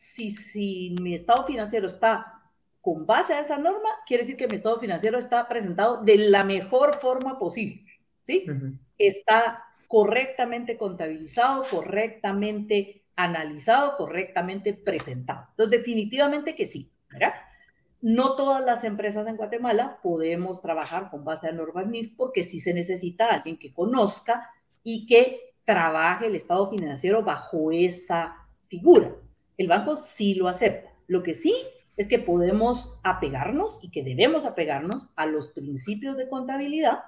[0.00, 2.39] si, mi estado financiero está
[2.80, 6.44] con base a esa norma, quiere decir que mi estado financiero está presentado de la
[6.44, 7.84] mejor forma posible,
[8.22, 8.46] ¿sí?
[8.96, 15.48] Está correctamente contabilizado, correctamente analizado, correctamente presentado.
[15.50, 17.34] Entonces, definitivamente que sí, ¿verdad?
[18.00, 22.60] No todas las empresas en Guatemala podemos trabajar con base a normas NIF porque sí
[22.60, 24.48] se necesita alguien que conozca
[24.82, 29.14] y que trabaje el estado financiero bajo esa figura.
[29.58, 30.90] El banco sí lo acepta.
[31.08, 31.54] Lo que sí
[32.00, 37.00] es que podemos apegarnos y que debemos apegarnos a los principios de contabilidad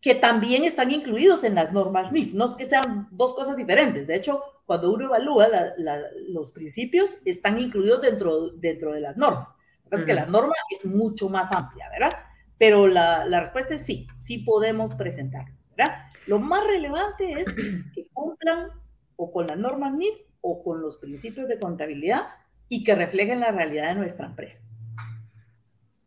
[0.00, 2.34] que también están incluidos en las normas MIF.
[2.34, 4.08] No es que sean dos cosas diferentes.
[4.08, 5.46] De hecho, cuando uno evalúa
[6.26, 9.56] los principios, están incluidos dentro, dentro de las normas.
[9.92, 12.10] Es que la norma es mucho más amplia, ¿verdad?
[12.58, 15.44] Pero la, la respuesta es sí, sí podemos presentar,
[15.76, 15.98] ¿verdad?
[16.26, 17.54] Lo más relevante es
[17.94, 18.70] que cumplan
[19.14, 22.22] o con las normas NIF o con los principios de contabilidad
[22.70, 24.62] y que reflejen la realidad de nuestra empresa.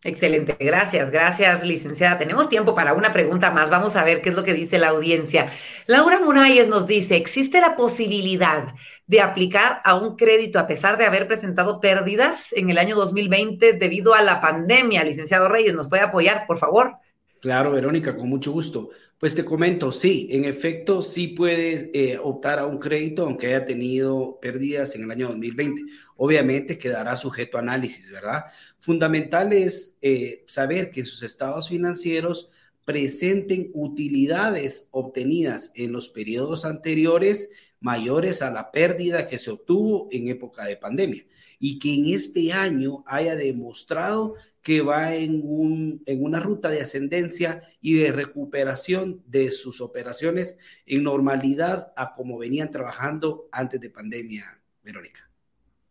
[0.06, 2.18] Excelente, gracias, gracias, licenciada.
[2.18, 3.70] Tenemos tiempo para una pregunta más.
[3.70, 5.48] Vamos a ver qué es lo que dice la audiencia.
[5.86, 8.74] Laura Muralles nos dice, ¿existe la posibilidad
[9.08, 13.74] de aplicar a un crédito a pesar de haber presentado pérdidas en el año 2020
[13.74, 15.06] debido a la pandemia?
[15.06, 16.98] Licenciado Reyes, ¿nos puede apoyar, por favor?
[17.44, 18.92] Claro, Verónica, con mucho gusto.
[19.20, 23.66] Pues te comento, sí, en efecto, sí puedes eh, optar a un crédito aunque haya
[23.66, 25.82] tenido pérdidas en el año 2020.
[26.16, 28.46] Obviamente quedará sujeto a análisis, ¿verdad?
[28.80, 32.50] Fundamental es eh, saber que sus estados financieros
[32.86, 37.50] presenten utilidades obtenidas en los periodos anteriores
[37.82, 41.26] mayores a la pérdida que se obtuvo en época de pandemia
[41.60, 46.82] y que en este año haya demostrado que va en, un, en una ruta de
[46.82, 53.90] ascendencia y de recuperación de sus operaciones en normalidad a como venían trabajando antes de
[53.90, 55.33] pandemia, Verónica.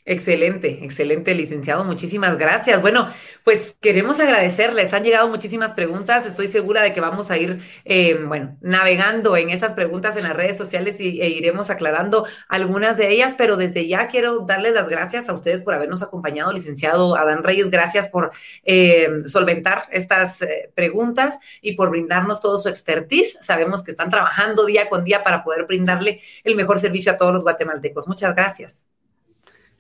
[0.05, 1.85] Excelente, excelente, licenciado.
[1.85, 2.83] Muchísimas gracias.
[2.83, 3.09] Bueno,
[3.45, 4.93] pues queremos agradecerles.
[4.93, 6.27] Han llegado muchísimas preguntas.
[6.27, 10.35] Estoy segura de que vamos a ir, eh, bueno, navegando en esas preguntas en las
[10.35, 13.37] redes sociales y, e iremos aclarando algunas de ellas.
[13.39, 17.71] Pero desde ya quiero darles las gracias a ustedes por habernos acompañado, licenciado Adán Reyes.
[17.71, 18.33] Gracias por
[18.65, 23.39] eh, solventar estas eh, preguntas y por brindarnos todo su expertise.
[23.41, 27.33] Sabemos que están trabajando día con día para poder brindarle el mejor servicio a todos
[27.33, 28.09] los guatemaltecos.
[28.09, 28.92] Muchas gracias.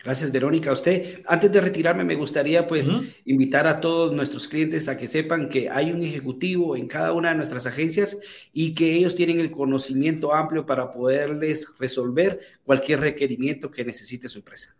[0.04, 0.70] Gracias, Verónica.
[0.70, 2.90] A usted, antes de retirarme, me gustaría pues
[3.24, 7.28] invitar a todos nuestros clientes a que sepan que hay un ejecutivo en cada una
[7.28, 8.18] de nuestras agencias
[8.52, 14.38] y que ellos tienen el conocimiento amplio para poderles resolver cualquier requerimiento que necesite su
[14.38, 14.74] empresa.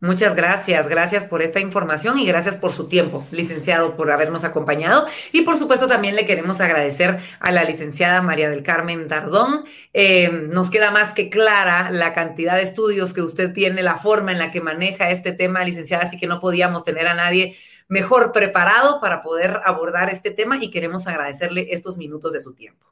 [0.00, 5.08] Muchas gracias, gracias por esta información y gracias por su tiempo, licenciado, por habernos acompañado.
[5.32, 9.64] Y por supuesto también le queremos agradecer a la licenciada María del Carmen Dardón.
[9.92, 14.30] Eh, nos queda más que clara la cantidad de estudios que usted tiene, la forma
[14.30, 17.56] en la que maneja este tema, licenciada, así que no podíamos tener a nadie
[17.88, 22.86] mejor preparado para poder abordar este tema y queremos agradecerle estos minutos de su tiempo.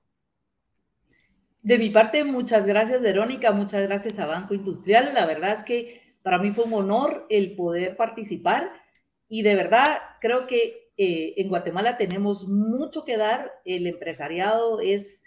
[1.63, 5.13] De mi parte, muchas gracias, Verónica, muchas gracias a Banco Industrial.
[5.15, 8.73] La verdad es que para mí fue un honor el poder participar
[9.29, 9.87] y de verdad
[10.21, 13.53] creo que eh, en Guatemala tenemos mucho que dar.
[13.65, 15.23] El empresariado es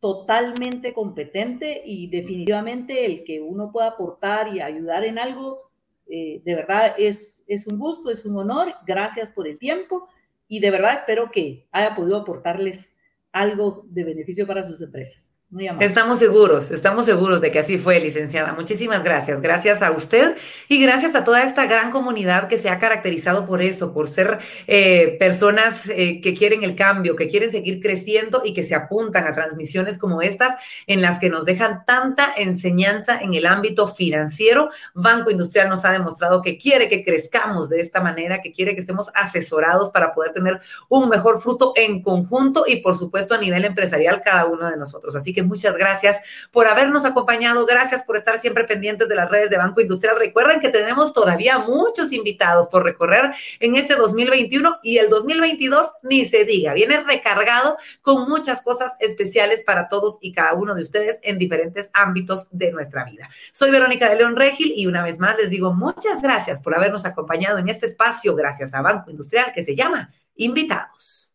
[0.00, 5.70] totalmente competente y definitivamente el que uno pueda aportar y ayudar en algo,
[6.06, 8.72] eh, de verdad es, es un gusto, es un honor.
[8.86, 10.08] Gracias por el tiempo
[10.48, 12.96] y de verdad espero que haya podido aportarles
[13.32, 15.34] algo de beneficio para sus empresas.
[15.80, 18.52] Estamos seguros, estamos seguros de que así fue, licenciada.
[18.52, 19.40] Muchísimas gracias.
[19.40, 20.36] Gracias a usted
[20.68, 24.40] y gracias a toda esta gran comunidad que se ha caracterizado por eso, por ser
[24.66, 29.26] eh, personas eh, que quieren el cambio, que quieren seguir creciendo y que se apuntan
[29.26, 30.54] a transmisiones como estas
[30.86, 34.68] en las que nos dejan tanta enseñanza en el ámbito financiero.
[34.92, 38.82] Banco Industrial nos ha demostrado que quiere que crezcamos de esta manera, que quiere que
[38.82, 43.64] estemos asesorados para poder tener un mejor fruto en conjunto y por supuesto a nivel
[43.64, 45.16] empresarial cada uno de nosotros.
[45.16, 46.20] Así muchas gracias
[46.50, 50.16] por habernos acompañado, gracias por estar siempre pendientes de las redes de Banco Industrial.
[50.18, 56.24] Recuerden que tenemos todavía muchos invitados por recorrer en este 2021 y el 2022 ni
[56.24, 61.18] se diga, viene recargado con muchas cosas especiales para todos y cada uno de ustedes
[61.22, 63.28] en diferentes ámbitos de nuestra vida.
[63.52, 67.04] Soy Verónica de León Regil y una vez más les digo muchas gracias por habernos
[67.04, 71.34] acompañado en este espacio gracias a Banco Industrial que se llama Invitados.